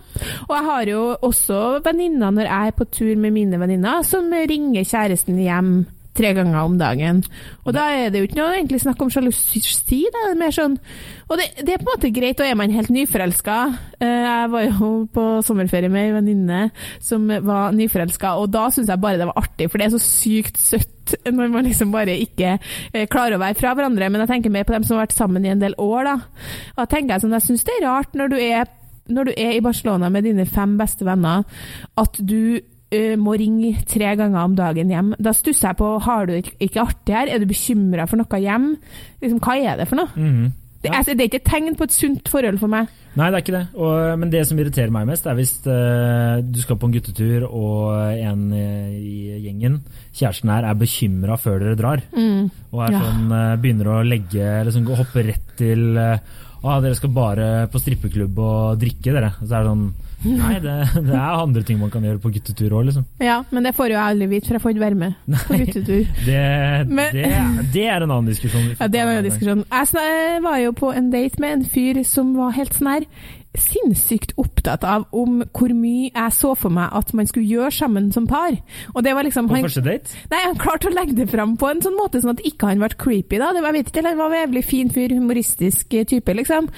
og 0.47 0.53
jeg 0.55 0.65
har 0.65 0.85
jo 0.85 1.01
også 1.21 1.83
venninner 1.83 2.31
når 2.31 2.47
jeg 2.47 2.67
er 2.67 2.71
på 2.77 2.85
tur 2.91 3.15
med 3.17 3.33
mine 3.33 3.59
venninner, 3.59 4.03
som 4.03 4.29
ringer 4.31 4.83
kjæresten 4.87 5.37
hjem 5.41 5.85
tre 6.17 6.33
ganger 6.37 6.57
om 6.63 6.77
dagen. 6.79 7.21
Og 7.65 7.75
da 7.75 7.87
er 7.93 8.11
det 8.11 8.21
jo 8.21 8.27
ikke 8.29 8.39
noe 8.39 8.55
egentlig 8.55 8.81
snakk 8.83 9.01
om 9.03 9.11
sjalusi, 9.13 9.61
det 10.13 10.23
er 10.23 10.35
mer 10.39 10.53
sånn 10.55 10.77
Og 11.27 11.39
det, 11.39 11.47
det 11.61 11.73
er 11.73 11.81
på 11.81 11.87
en 11.87 11.93
måte 11.93 12.13
greit, 12.15 12.39
og 12.41 12.47
er 12.47 12.57
man 12.59 12.73
helt 12.73 12.91
nyforelska 12.93 13.57
Jeg 14.03 14.51
var 14.53 14.67
jo 14.67 14.91
på 15.13 15.25
sommerferie 15.45 15.91
med 15.91 16.07
ei 16.07 16.13
venninne 16.15 16.61
som 17.03 17.27
var 17.27 17.75
nyforelska, 17.75 18.35
og 18.41 18.51
da 18.53 18.67
syns 18.73 18.91
jeg 18.91 19.01
bare 19.03 19.19
det 19.21 19.27
var 19.29 19.41
artig, 19.41 19.69
for 19.69 19.79
det 19.79 19.87
er 19.87 19.95
så 19.97 20.03
sykt 20.03 20.61
søtt 20.61 20.93
når 21.31 21.51
man 21.53 21.67
liksom 21.67 21.93
bare 21.93 22.17
ikke 22.19 22.57
eh, 22.57 23.05
klarer 23.07 23.37
å 23.37 23.41
være 23.41 23.55
fra 23.59 23.71
hverandre. 23.77 24.09
Men 24.11 24.23
jeg 24.23 24.31
tenker 24.33 24.51
mer 24.53 24.65
på 24.67 24.75
dem 24.75 24.83
som 24.83 24.97
har 24.97 25.05
vært 25.05 25.15
sammen 25.15 25.45
i 25.45 25.53
en 25.53 25.61
del 25.61 25.77
år, 25.79 26.09
da. 26.09 26.15
Og 26.75 26.81
jeg 26.83 26.91
tenker 26.91 27.23
sånn, 27.23 27.35
jeg 27.37 27.45
syns 27.45 27.63
det 27.67 27.77
er 27.77 27.85
rart 27.87 28.17
når 28.17 28.33
du 28.33 28.37
er 28.41 28.73
når 29.07 29.29
du 29.29 29.33
er 29.39 29.53
i 29.55 29.63
Barcelona 29.63 30.09
med 30.11 30.25
dine 30.27 30.45
fem 30.49 30.73
beste 30.79 31.05
venner, 31.07 31.45
at 31.95 32.19
du 32.19 32.59
må 33.19 33.33
ringe 33.39 33.73
tre 33.89 34.13
ganger 34.15 34.45
om 34.45 34.53
dagen 34.55 34.89
hjem. 34.93 35.09
Da 35.19 35.33
stusser 35.35 35.73
jeg 35.73 35.77
på 35.81 35.89
har 36.05 36.25
du 36.25 36.37
det 36.37 36.53
ikke 36.63 36.85
artig 36.85 37.15
her, 37.17 37.27
er 37.27 37.39
du 37.39 37.45
bekymra 37.49 38.05
for 38.07 38.17
noe 38.21 38.39
hjem? 38.39 38.69
Liksom, 39.21 39.41
hva 39.43 39.57
er 39.59 39.81
det 39.81 39.89
for 39.89 39.99
noe? 39.99 40.07
Det 40.15 40.53
Det, 40.83 40.91
Ja. 40.91 40.99
altså, 40.99 41.13
det 41.17 41.21
er 41.23 41.29
ikke 41.31 41.41
et 41.41 41.49
tegn 41.51 41.75
på 41.75 41.83
et 41.83 41.91
sunt 41.91 42.29
forhold 42.29 42.59
for 42.61 42.69
meg. 42.69 42.87
Nei, 43.17 43.31
det 43.31 43.33
er 43.33 43.41
ikke 43.41 43.55
det. 43.57 43.67
Og, 43.81 44.19
men 44.21 44.29
det 44.29 44.43
som 44.47 44.59
irriterer 44.59 44.91
meg 44.93 45.07
mest, 45.09 45.25
er 45.25 45.33
hvis 45.33 45.55
uh, 45.65 46.37
du 46.45 46.59
skal 46.61 46.77
på 46.77 46.85
en 46.85 46.93
guttetur, 46.93 47.47
og 47.49 48.13
en 48.13 48.43
i 48.53 49.39
gjengen, 49.41 49.79
kjæresten 50.13 50.51
her, 50.53 50.63
er 50.69 50.77
bekymra 50.77 51.35
før 51.41 51.59
dere 51.65 51.75
drar. 51.79 52.03
Mm. 52.13 52.51
Og 52.71 52.83
er 52.85 52.93
Ja. 52.93 52.99
sånn, 53.01 53.25
uh, 53.33 53.55
begynner 53.57 53.89
å 53.89 54.03
legge 54.05 54.63
liksom, 54.69 54.85
Hoppe 54.95 55.25
rett 55.25 55.57
til 55.57 55.97
uh, 55.97 56.19
ah, 56.63 56.79
dere 56.79 56.95
skal 56.95 57.09
bare 57.09 57.67
på 57.73 57.81
strippeklubb 57.81 58.37
og 58.37 58.79
drikke, 58.79 59.11
dere. 59.17 59.33
Så 59.41 59.49
er 59.49 59.63
det 59.65 59.71
sånn 59.73 59.87
Nei, 60.25 60.55
det, 60.63 60.75
det 60.95 61.13
er 61.13 61.37
andre 61.43 61.61
ting 61.63 61.77
man 61.79 61.91
kan 61.93 62.01
gjøre 62.03 62.17
på 62.23 62.31
guttetur 62.33 62.73
òg, 62.73 62.87
liksom. 62.89 63.03
Ja, 63.21 63.35
men 63.53 63.67
det 63.67 63.75
får 63.77 63.91
jo 63.91 63.97
jeg 63.99 64.01
aldri 64.15 64.27
vite, 64.31 64.47
for 64.49 64.57
jeg 64.57 64.63
får 64.63 64.73
ikke 64.73 64.85
være 64.85 64.97
med 64.97 65.13
på 65.47 65.59
guttetur. 65.61 66.13
Det, 66.25 66.41
Men- 66.89 67.13
det, 67.13 67.25
det 67.75 67.83
er 67.87 68.01
en 68.05 68.11
annen 68.15 68.31
diskusjon. 68.31 68.65
Ja, 68.79 68.87
det 68.87 68.99
er 68.99 69.05
en 69.05 69.13
annen 69.13 69.27
diskusjon. 69.29 69.65
Jeg 69.71 70.41
var 70.47 70.57
jo 70.63 70.71
på 70.79 70.89
en 70.97 71.11
date 71.13 71.39
med 71.43 71.53
en 71.59 71.65
fyr 71.69 72.01
som 72.07 72.33
var 72.37 72.55
helt 72.57 72.73
sånn 72.73 72.89
her 72.95 73.05
sinnssykt 73.61 74.33
opptatt 74.39 74.85
av 74.87 75.07
om 75.15 75.41
hvor 75.55 75.73
mye 75.75 76.11
jeg 76.11 76.35
så 76.35 76.53
for 76.57 76.73
meg 76.73 76.93
at 76.97 77.13
man 77.17 77.29
skulle 77.29 77.47
gjøre 77.47 77.73
sammen 77.73 78.11
som 78.15 78.27
par. 78.29 78.55
Og 78.93 79.03
det 79.05 79.13
var 79.15 79.27
liksom 79.27 79.49
På 79.49 79.57
han, 79.57 79.65
første 79.67 79.83
date? 79.85 80.15
Nei, 80.31 80.41
han 80.43 80.59
klarte 80.61 80.89
å 80.89 80.93
legge 80.93 81.17
det 81.17 81.27
fram 81.31 81.55
på 81.59 81.69
en 81.71 81.81
sånn 81.83 81.97
måte 81.97 82.21
sånn 82.23 82.35
at 82.35 82.43
ikke 82.47 82.71
han 82.71 82.81
ble 82.83 82.91
creepy. 82.97 83.39
da. 83.41 83.51
Det 83.55 83.63
var, 83.63 83.73
jeg 83.73 83.85
vet 83.85 83.91
ikke, 83.93 84.05
Han 84.07 84.19
var 84.19 84.33
en 84.33 84.43
jævlig 84.45 84.63
fin 84.65 84.91
fyr, 84.93 85.15
humoristisk 85.17 85.93
eh, 85.93 86.05
type, 86.07 86.33
liksom. 86.33 86.69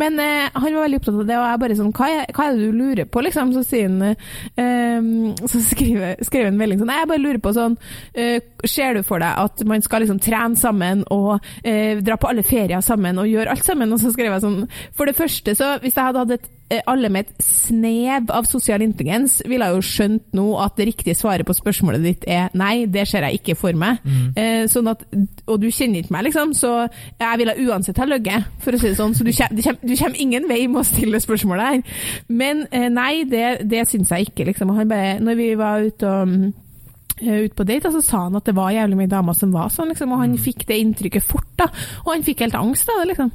Men 0.00 0.18
eh, 0.22 0.48
han 0.54 0.76
var 0.76 0.86
veldig 0.86 1.00
opptatt 1.00 1.20
av 1.20 1.26
det, 1.28 1.38
og 1.38 1.46
jeg 1.48 1.62
bare 1.64 1.78
sånn 1.80 1.94
Hva 1.96 2.10
er, 2.10 2.32
hva 2.36 2.46
er 2.46 2.56
det 2.56 2.68
du 2.68 2.78
lurer 2.78 3.10
på, 3.10 3.24
liksom? 3.26 3.52
Så 3.56 3.64
sier 3.66 3.88
han 3.88 4.02
eh, 4.10 5.46
Så 5.50 5.62
skriver, 5.66 6.16
skrev 6.26 6.48
han 6.48 6.54
en 6.54 6.60
melding 6.60 6.80
sånn 6.82 6.90
Nei, 6.90 7.00
jeg 7.02 7.10
bare 7.12 7.24
lurer 7.24 7.42
på 7.42 7.54
sånn 7.56 7.76
eh, 8.14 8.38
Ser 8.68 8.96
du 8.96 9.02
for 9.06 9.22
deg 9.22 9.40
at 9.44 9.64
man 9.68 9.84
skal 9.84 10.04
liksom 10.04 10.20
trene 10.22 10.58
sammen 10.60 11.04
og 11.12 11.38
eh, 11.64 12.00
dra 12.04 12.16
på 12.20 12.28
alle 12.30 12.44
ferier 12.46 12.82
sammen 12.84 13.20
og 13.20 13.28
gjøre 13.30 13.54
alt 13.54 13.66
sammen? 13.66 13.92
Og 13.94 14.02
så 14.02 14.12
skrev 14.14 14.32
jeg 14.34 14.44
sånn 14.44 14.60
For 14.96 15.08
det 15.08 15.16
første, 15.18 15.54
så 15.58 15.72
hvis 15.82 15.96
jeg 15.96 16.06
hadde 16.06 16.19
hatt 16.20 16.34
et 16.36 16.48
eh, 16.70 16.82
alle 16.90 17.10
med 17.12 17.26
et 17.26 17.44
snev 17.44 18.30
av 18.34 18.46
sosial 18.48 18.84
intelligens 18.84 19.40
ville 19.48 19.68
jo 19.72 19.82
skjønt 19.84 20.36
nå 20.36 20.46
at 20.62 20.76
det 20.78 20.88
riktige 20.90 21.16
svaret 21.18 21.48
på 21.48 21.56
spørsmålet 21.56 22.04
ditt 22.04 22.26
er 22.30 22.54
nei, 22.58 22.86
det 22.90 23.06
ser 23.10 23.26
jeg 23.26 23.40
ikke 23.40 23.58
for 23.58 23.76
meg. 23.78 24.00
Eh, 24.38 24.64
sånn 24.70 24.90
at, 24.92 25.04
og 25.46 25.60
du 25.62 25.68
kjenner 25.70 26.04
ikke 26.04 26.14
meg, 26.16 26.28
liksom, 26.30 26.54
så 26.56 26.72
jeg 26.86 27.42
ville 27.42 27.58
uansett 27.66 28.00
ha 28.00 28.08
løyet, 28.08 28.48
for 28.62 28.76
å 28.76 28.80
si 28.80 28.90
det 28.90 28.98
sånn. 29.00 29.16
Så 29.16 29.26
du 29.26 29.32
kommer, 29.34 30.20
ingen 30.20 30.48
vei 30.50 30.62
med 30.68 30.82
å 30.82 30.86
stille 30.86 31.20
spørsmålet 31.22 31.70
her. 31.70 32.02
Men 32.28 32.66
eh, 32.70 32.88
nei, 32.92 33.24
det, 33.28 33.62
det 33.70 33.86
syns 33.90 34.12
jeg 34.14 34.30
ikke, 34.30 34.50
liksom. 34.50 34.74
Han 34.76 34.90
bare, 34.90 35.18
når 35.22 35.38
vi 35.40 35.52
var 35.58 35.86
ute 35.86 36.08
og 36.08 36.28
mm, 36.30 36.50
ut 37.20 37.54
på 37.56 37.66
date, 37.68 37.88
og 37.88 37.98
så 37.98 38.02
sa 38.04 38.24
han 38.26 38.38
at 38.38 38.48
det 38.48 38.56
var 38.56 38.72
jævlig 38.74 38.98
mye 39.02 39.12
damer 39.12 39.36
som 39.36 39.52
var 39.54 39.70
sånn, 39.74 39.92
liksom, 39.92 40.14
og 40.14 40.24
han 40.24 40.40
fikk 40.40 40.66
det 40.68 40.80
inntrykket 40.80 41.26
fort. 41.26 41.48
da, 41.60 41.70
Og 42.06 42.14
han 42.14 42.26
fikk 42.26 42.44
helt 42.46 42.58
angst 42.58 42.88
av 42.90 43.02
det, 43.02 43.12
liksom. 43.14 43.32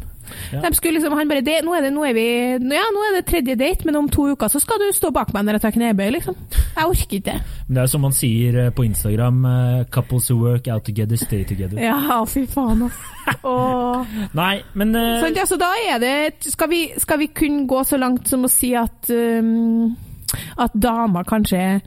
Ja. 0.52 0.62
De 0.62 0.74
skulle 0.74 0.94
liksom, 0.94 1.14
han 1.14 1.30
bare, 1.30 1.42
det, 1.46 1.60
nå, 1.66 1.74
er 1.78 1.86
det, 1.86 1.92
nå, 1.94 2.06
er 2.08 2.16
vi, 2.18 2.26
ja, 2.58 2.86
nå 2.94 3.04
er 3.08 3.18
det 3.18 3.26
tredje 3.30 3.56
date, 3.60 3.86
men 3.86 3.98
om 4.00 4.08
to 4.12 4.28
uker 4.34 4.50
så 4.52 4.62
skal 4.62 4.82
du 4.82 4.88
stå 4.96 5.12
bak 5.16 5.34
meg 5.36 5.46
når 5.46 5.60
jeg 5.60 5.66
tar 5.66 5.76
knebøy. 5.76 6.08
liksom. 6.18 6.38
Jeg 6.76 6.86
orker 6.86 7.18
ikke 7.18 7.26
det. 7.30 7.36
Men 7.68 7.78
det 7.78 7.84
er 7.84 7.92
som 7.92 8.06
man 8.06 8.16
sier 8.16 8.60
eh, 8.64 8.72
på 8.76 8.86
Instagram, 8.88 9.46
eh, 9.46 9.84
'couples 9.92 10.30
who 10.32 10.40
work 10.42 10.68
out 10.68 10.86
together, 10.86 11.16
stay 11.18 11.44
together'. 11.46 11.82
Ja, 11.82 12.24
fy 12.26 12.46
faen, 12.50 12.88
ass. 12.90 13.00
Og, 13.44 14.06
Nei, 14.38 14.62
men 14.74 14.96
uh... 14.96 15.22
sånn, 15.22 15.38
altså, 15.38 15.58
da 15.62 15.72
er 15.90 16.02
det 16.02 16.52
skal 16.52 16.70
vi, 16.70 16.82
skal 16.98 17.22
vi 17.22 17.32
kunne 17.34 17.66
gå 17.70 17.84
så 17.86 17.98
langt 17.98 18.30
som 18.30 18.46
å 18.46 18.52
si 18.52 18.74
at 18.78 19.10
um, 19.10 19.96
at 20.58 20.72
damer 20.74 21.24
kanskje 21.28 21.82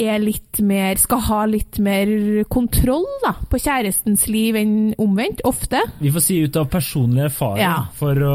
er 0.00 0.18
litt 0.18 0.58
mer 0.66 0.96
Skal 0.98 1.20
ha 1.28 1.44
litt 1.46 1.78
mer 1.78 2.08
kontroll 2.50 3.04
da, 3.22 3.30
på 3.46 3.60
kjærestens 3.62 4.24
liv 4.26 4.56
enn 4.58 4.72
omvendt. 4.98 5.40
Ofte. 5.46 5.78
vi 6.00 6.10
får 6.10 6.20
si 6.24 6.38
ut 6.42 6.56
av 6.58 6.66
personlig 6.72 7.22
erfaring, 7.28 7.62
Ja. 7.62 7.84
for 7.94 8.14
å 8.14 8.32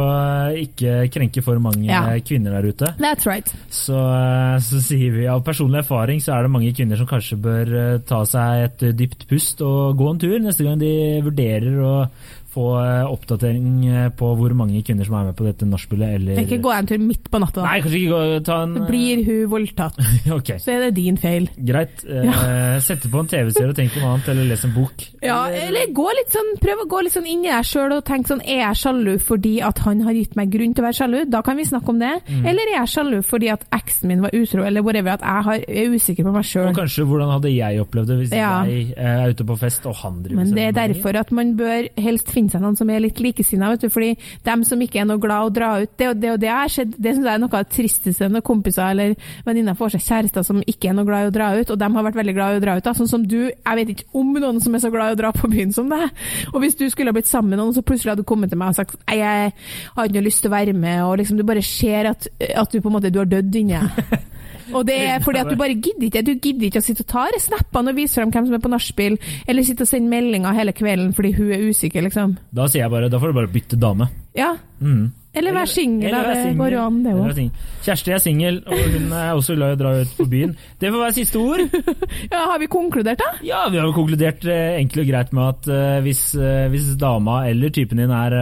eh, 0.53 0.63
ikke 0.63 1.09
krenke 1.11 1.43
for 1.43 1.59
mange 1.59 1.85
Ja. 1.89 2.05
eh, 2.13 2.21
kvinner 2.21 2.51
der 2.61 2.69
ute. 2.71 2.93
That's 2.97 3.25
right. 3.27 3.51
Så, 3.69 3.91
eh, 3.99 4.57
så 4.63 4.79
sier 4.81 5.11
vi 5.11 5.27
av 5.27 5.43
personlig 5.43 5.83
erfaring 5.83 6.19
så 6.23 6.37
er 6.37 6.43
det 6.43 6.51
mange 6.51 6.71
kvinner 6.73 6.95
som 6.97 7.07
kanskje 7.07 7.41
bør 7.41 8.05
ta 8.07 8.23
seg 8.23 8.63
et 8.63 8.95
dypt 8.97 9.27
pust 9.27 9.61
og 9.61 9.97
gå 9.97 10.09
en 10.11 10.19
tur 10.19 10.39
neste 10.39 10.63
gang 10.63 10.79
de 10.79 11.21
vurderer 11.21 11.75
å 11.83 12.09
få 12.53 12.65
eh, 12.81 13.05
oppdatering 13.09 13.67
eh, 13.87 14.07
på 14.17 14.31
hvor 14.39 14.53
mange 14.57 14.81
kvinner 14.85 15.05
som 15.07 15.17
er 15.19 15.29
med 15.29 15.37
på 15.37 15.45
dette 15.45 15.67
nachspielet, 15.69 16.15
eller 16.17 16.41
Ikke 16.43 16.59
gå 16.63 16.71
en 16.73 16.89
tur 16.89 17.01
midt 17.03 17.29
på 17.29 17.41
natta. 17.41 17.63
Nei, 17.65 17.77
kanskje 17.83 17.99
ikke 18.01 18.15
gå 18.15 18.39
ta 18.47 18.57
en 18.65 18.75
Blir 18.89 19.21
hun 19.27 19.43
voldtatt, 19.51 19.99
okay. 20.37 20.57
så 20.63 20.73
er 20.75 20.87
det 20.87 20.95
din 20.97 21.19
feil. 21.21 21.49
greit. 21.55 22.03
Eh, 22.09 22.79
Sette 22.87 23.11
på 23.11 23.21
en 23.21 23.29
TV-serie 23.29 23.73
og 23.73 23.77
tenk 23.77 23.97
noe 23.97 24.13
annet, 24.15 24.31
eller 24.33 24.49
les 24.49 24.65
en 24.65 24.73
bok. 24.75 25.05
Ja, 25.25 25.39
eller 25.51 25.91
gå 25.95 26.07
litt 26.17 26.33
sånn, 26.33 26.53
prøv 26.63 26.83
å 26.85 26.87
gå 26.89 27.03
litt 27.05 27.15
sånn 27.15 27.29
inn 27.29 27.45
i 27.45 27.51
deg 27.51 27.67
sjøl 27.67 27.97
og 27.97 28.05
tenke 28.07 28.31
sånn 28.31 28.41
Er 28.45 28.61
jeg 28.63 28.79
sjalu 28.79 29.11
fordi 29.21 29.55
at 29.65 29.81
han 29.83 30.01
har 30.05 30.15
gitt 30.15 30.35
meg 30.39 30.51
grunn 30.53 30.73
til 30.73 30.83
å 30.83 30.87
være 30.87 30.97
sjalu? 31.01 31.19
Da 31.29 31.43
kan 31.45 31.59
vi 31.59 31.67
snakke 31.67 31.93
om 31.93 32.01
det. 32.01 32.13
Eller 32.39 32.71
er 32.71 32.75
jeg 32.79 32.93
sjalu 32.95 33.19
fordi 33.25 33.51
at 33.53 33.65
eksen 33.75 34.09
min 34.09 34.23
var 34.23 34.33
utro, 34.35 34.63
eller 34.65 34.85
whatever, 34.85 35.17
at 35.17 35.25
jeg 35.25 35.45
har, 35.49 35.63
er 35.67 35.93
usikker 35.95 36.27
på 36.27 36.33
meg 36.33 36.53
Og 36.63 36.77
kanskje 36.77 37.05
hvordan 37.09 37.33
hadde 37.35 37.53
jeg 37.53 37.83
opplevd 37.83 38.13
det 38.13 38.19
hvis 38.23 38.35
Ja. 38.39 38.51
jeg 38.65 38.93
er 38.97 39.33
ute 39.33 39.45
på 39.45 39.57
fest 39.59 39.85
og 39.89 39.95
han 40.01 40.21
driver 40.23 40.39
med 40.39 40.47
Men 40.49 40.55
det 40.55 40.65
er 40.69 40.77
derfor 40.79 41.19
at 41.19 41.31
man 41.35 41.55
bør 41.59 41.89
helst 41.99 42.31
finne 42.31 42.38
seg 42.47 42.63
noen 42.63 42.78
som 42.80 42.89
er 42.89 43.04
litt 43.04 43.19
likesinna. 43.19 43.73
Fordi 43.91 44.13
dem 44.47 44.63
som 44.67 44.82
ikke 44.82 45.02
er 45.02 45.10
noe 45.10 45.19
glad 45.19 45.49
å 45.49 45.54
dra 45.54 45.71
ut, 45.82 45.91
det, 45.99 46.13
det, 46.21 46.32
og 46.36 46.39
det 46.39 46.52
har 46.54 46.71
skjedd, 46.71 46.95
det 46.95 47.15
syns 47.15 47.28
jeg 47.28 47.34
er 47.34 47.43
noe 47.43 47.52
av 47.52 47.65
det 47.65 47.75
tristeste 47.75 48.30
når 48.32 48.45
kompiser 48.47 48.93
eller 48.93 49.15
venninner 49.47 49.78
får 49.80 49.97
seg 49.97 50.06
kjærester 50.06 50.47
som 50.47 50.63
ikke 50.63 50.91
er 50.91 50.97
noe 50.97 51.10
glad 51.10 51.28
i 51.28 51.32
å 51.32 51.36
dra 51.36 51.52
ut, 51.58 51.73
og 51.73 51.82
dem 51.82 51.99
har 51.99 52.08
vært 52.08 52.21
veldig 52.21 52.38
glad 52.38 52.56
i 52.56 52.62
å 52.62 52.63
dra 52.63 52.78
ut. 52.80 52.86
Da. 52.88 52.95
Sånn 52.95 53.12
som 53.12 53.28
du, 53.28 53.38
jeg 53.52 53.80
vet 53.82 53.93
ikke 53.95 54.10
om 54.21 54.32
noen 54.38 54.63
som 54.63 54.75
er 54.78 54.86
så 54.86 54.93
glad 54.93 55.12
i 55.12 55.17
å 55.17 55.21
dra 55.25 55.34
på 55.36 55.52
byen 55.52 55.75
som 55.75 55.91
deg. 55.91 56.08
Og 56.54 56.63
hvis 56.63 56.80
du 56.80 56.88
skulle 56.88 57.12
ha 57.12 57.17
blitt 57.17 57.30
sammen 57.30 57.56
med 57.56 57.63
noen, 57.63 57.75
så 57.75 57.84
plutselig 57.84 58.13
hadde 58.13 58.23
du 58.23 58.30
kommet 58.30 58.54
til 58.54 58.62
meg 58.62 58.71
og 58.71 58.80
sagt 58.80 58.97
«Nei, 59.04 59.19
jeg 59.19 59.54
har 59.97 60.15
noe 60.15 60.25
lyst 60.25 60.45
til 60.45 60.52
å 60.52 60.56
være 60.56 60.75
med, 60.78 61.04
og 61.06 61.17
liksom 61.19 61.39
du 61.39 61.45
bare 61.47 61.65
ser 61.65 62.13
at, 62.13 62.30
at 62.39 62.71
du 62.71 62.80
på 62.80 62.91
en 62.91 62.99
måte 62.99 63.12
du 63.13 63.21
har 63.21 63.30
dødd 63.30 63.60
inni 63.60 63.80
deg. 63.80 64.28
Og 64.73 64.85
det 64.88 64.97
er 65.07 65.23
fordi 65.23 65.41
at 65.41 65.49
du 65.49 65.57
bare 65.59 65.75
gidder 65.75 66.07
ikke. 66.09 66.23
Du 66.25 66.33
gidder 66.35 66.67
ikke 66.69 66.81
å 66.81 66.85
sitte 66.85 67.05
og 67.05 67.12
ta 67.12 67.25
snappene 67.41 67.93
og 67.93 67.99
vise 67.99 68.19
frem 68.19 68.33
hvem 68.33 68.49
som 68.49 68.57
er 68.57 68.63
på 68.63 68.71
nachspiel, 68.71 69.17
eller 69.47 69.67
sitte 69.67 69.85
og 69.85 69.91
sende 69.91 70.12
meldinger 70.12 70.57
hele 70.57 70.75
kvelden 70.75 71.13
fordi 71.17 71.33
hun 71.38 71.53
er 71.55 71.65
usikker, 71.69 72.05
liksom. 72.05 72.38
Da 72.55 72.67
sier 72.69 72.85
jeg 72.85 72.93
bare, 72.93 73.09
da 73.12 73.21
får 73.21 73.33
du 73.33 73.39
bare 73.39 73.53
bytte 73.53 73.79
dame. 73.79 74.09
Ja. 74.38 74.53
Mm. 74.79 75.09
Eller 75.37 75.53
være 75.53 75.69
singel, 75.69 76.07
Eller 76.09 76.23
da. 76.23 76.29
være 76.33 76.45
Det 76.49 76.57
går 76.57 76.73
jo 76.73 76.79
an, 76.81 76.95
det 77.05 77.11
òg. 77.13 77.41
Kjersti 77.85 78.11
er 78.15 78.21
singel, 78.23 78.55
og 78.65 78.79
hun 78.93 79.11
er 79.13 79.29
også 79.37 79.53
glad 79.55 79.71
i 79.71 79.75
å 79.75 79.79
dra 79.79 79.91
ut 80.01 80.15
på 80.17 80.25
byen. 80.31 80.55
Det 80.81 80.89
får 80.91 81.03
være 81.03 81.15
siste 81.19 81.37
ord. 81.41 81.61
Ja, 82.33 82.41
har 82.51 82.59
vi 82.61 82.67
konkludert, 82.69 83.21
da? 83.21 83.29
Ja, 83.45 83.59
vi 83.71 83.77
har 83.79 83.85
jo 83.87 83.93
konkludert 83.95 84.43
eh, 84.49 84.79
enkelt 84.81 85.03
og 85.03 85.07
greit 85.09 85.31
med 85.37 85.45
at 85.53 85.69
eh, 85.73 85.99
hvis, 86.05 86.23
eh, 86.37 86.65
hvis 86.73 86.89
dama 87.01 87.39
eller 87.49 87.71
typen 87.73 88.01
din 88.01 88.11
er, 88.13 88.35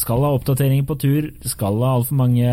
skal 0.00 0.22
ha 0.24 0.30
oppdateringer 0.36 0.86
på 0.88 0.96
tur, 1.02 1.30
skal 1.48 1.80
ha 1.82 1.94
altfor 1.98 2.16
mange 2.20 2.44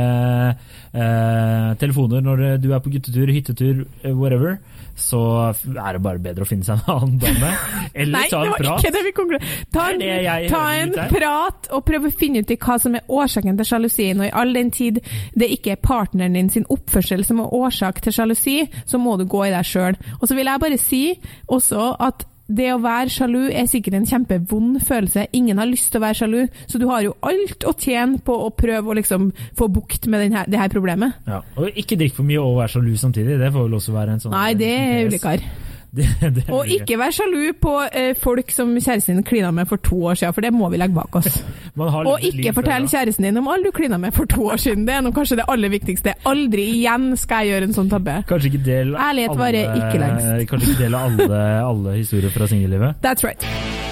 eh, 0.95 1.69
telefoner 1.81 2.23
når 2.25 2.43
du 2.63 2.71
er 2.73 2.81
på 2.83 2.91
guttetur, 2.95 3.31
hyttetur, 3.31 3.83
whatever, 4.15 4.57
så 4.95 5.19
er 5.51 5.97
det 5.97 6.01
bare 6.05 6.21
bedre 6.23 6.45
å 6.45 6.49
finne 6.49 6.63
seg 6.67 6.79
en 6.79 6.93
annen 6.95 7.17
dame. 7.19 7.51
Eller 7.99 8.15
Nei, 8.15 8.25
ta 8.31 8.41
det 8.41 8.47
en 8.47 8.53
var 8.55 8.63
prat. 8.63 8.83
ikke 8.83 8.93
det 8.95 9.03
vi 9.07 9.13
konkluderte. 9.17 9.55
Ta 9.75 9.87
en, 9.91 9.99
Det 10.03 10.11
det 10.23 10.51
ta 10.53 10.63
en 10.79 10.93
prat 11.11 11.69
og 11.75 11.85
prøv 11.87 12.07
å 12.09 12.13
finne 12.15 12.43
ut 12.43 12.53
hva 12.55 12.77
som 12.81 12.95
er 12.99 13.03
årsaken 13.19 13.59
til 13.59 13.64
sjalusien. 13.67 14.21
Og 14.21 14.29
i 14.29 14.33
all 14.33 14.53
den 14.55 14.71
tid 14.75 15.01
det 15.37 15.51
ikke 15.57 15.75
er 15.75 15.81
partneren 15.83 16.37
din 16.37 16.51
sin 16.53 16.67
oppførsel 16.69 17.25
som 17.27 17.41
er 17.43 17.53
årsak 17.53 18.01
til 18.05 18.15
sjalusi, 18.15 18.59
så 18.85 19.01
må 19.01 19.17
du 19.19 19.27
gå 19.29 19.47
i 19.47 19.53
deg 19.53 19.67
sjøl. 19.67 19.99
Og 20.19 20.29
så 20.29 20.37
vil 20.37 20.49
jeg 20.51 20.63
bare 20.63 20.81
si 20.81 21.03
også 21.51 21.91
at 22.05 22.27
det 22.45 22.67
å 22.75 22.81
være 22.81 23.09
sjalu 23.09 23.47
er 23.49 23.65
sikkert 23.69 23.97
en 23.97 24.05
kjempevond 24.05 24.77
følelse. 24.85 25.25
Ingen 25.33 25.57
har 25.57 25.69
lyst 25.69 25.89
til 25.91 26.01
å 26.01 26.05
være 26.05 26.19
sjalu, 26.19 26.41
så 26.69 26.81
du 26.81 26.85
har 26.91 27.01
jo 27.01 27.15
alt 27.25 27.65
å 27.65 27.73
tjene 27.73 28.21
på 28.25 28.35
å 28.45 28.51
prøve 28.53 28.91
å 28.91 28.97
liksom 28.99 29.31
få 29.57 29.69
bukt 29.73 30.05
med 30.11 30.27
denne, 30.27 30.45
det 30.49 30.61
her 30.61 30.69
problemet. 30.73 31.17
Ja, 31.25 31.41
og 31.57 31.73
ikke 31.73 31.97
drikk 31.97 32.17
for 32.19 32.27
mye 32.27 32.43
og 32.43 32.59
være 32.59 32.75
sjalu 32.77 32.93
samtidig. 33.01 33.39
Det 33.41 33.49
får 33.49 33.65
vel 33.65 33.79
også 33.79 33.95
være 33.95 34.17
en 34.17 34.25
sånn 34.25 34.37
Nei, 34.37 34.51
det 34.59 34.73
er 34.75 35.09
ulikar. 35.09 35.47
Det, 35.95 36.07
det 36.35 36.43
Og 36.53 36.67
ikke 36.67 36.97
vær 36.99 37.13
sjalu 37.15 37.53
på 37.61 37.73
eh, 37.87 38.11
folk 38.19 38.51
som 38.51 38.73
kjæresten 38.75 39.15
din 39.15 39.23
klina 39.27 39.51
med 39.55 39.69
for 39.69 39.81
to 39.83 40.01
år 40.11 40.19
siden, 40.19 40.35
for 40.35 40.45
det 40.45 40.51
må 40.53 40.69
vi 40.73 40.79
legge 40.81 40.95
bak 40.97 41.15
oss. 41.15 41.39
Og 41.75 42.23
ikke 42.23 42.53
fortell 42.55 42.87
kjæresten 42.91 43.29
din 43.29 43.39
om 43.39 43.47
alle 43.51 43.69
du 43.69 43.75
klina 43.75 43.97
med 44.01 44.13
for 44.15 44.27
to 44.29 44.49
år 44.51 44.61
siden. 44.61 44.85
Det 44.87 44.95
er 44.97 45.05
noe, 45.05 45.15
kanskje 45.15 45.39
det 45.39 45.47
aller 45.51 45.71
viktigste. 45.71 46.15
Aldri 46.27 46.67
igjen 46.75 47.13
skal 47.19 47.45
jeg 47.45 47.55
gjøre 47.55 47.69
en 47.69 47.79
sånn 47.79 47.91
tabbe. 47.91 48.19
Kanskje 48.29 48.51
ikke 48.53 48.63
del 48.67 48.95
Ærlighet 48.95 49.39
varer 49.39 49.75
ikke 49.79 50.03
lengst. 50.03 50.31
Kanskje 50.51 50.75
ikke 50.75 50.83
dele 50.85 51.03
alle, 51.09 51.41
alle 51.71 51.97
historier 51.99 52.33
fra 52.33 52.47
singellivet. 52.51 53.01
That's 53.05 53.27
right. 53.27 53.84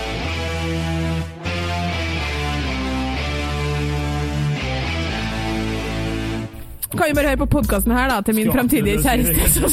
Kan 6.94 7.08
vi 7.10 7.14
bare 7.18 7.28
høre 7.34 7.38
på 7.38 7.46
podkasten 7.56 7.92
her 7.96 8.10
da, 8.12 8.20
til 8.22 8.36
min 8.38 8.52
fremtidige 8.54 9.00
kjæreste, 9.02 9.50
så, 9.50 9.72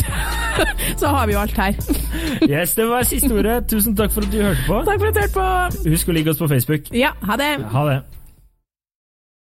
så 1.03 1.09
har 1.13 1.27
vi 1.29 1.33
jo 1.37 1.41
alt 1.43 1.57
her. 1.57 1.75
Yes, 2.49 2.75
det 2.75 2.87
var 2.89 3.03
siste 3.09 3.33
ordet. 3.33 3.67
Tusen 3.69 3.97
takk 3.97 4.15
for 4.15 4.25
at 4.25 4.33
du 4.33 4.41
hørte 4.43 4.65
på. 4.67 4.81
Takk 4.89 5.03
for 5.03 5.11
at 5.11 5.15
du 5.15 5.21
hørte 5.21 5.37
på. 5.37 5.91
Husk 5.93 6.09
å 6.09 6.17
like 6.17 6.33
oss 6.33 6.41
på 6.41 6.49
Facebook. 6.49 6.89
Ja, 6.97 7.13
ha 7.29 7.37
det. 7.41 7.53
Ha 7.75 7.85
det. 7.91 8.01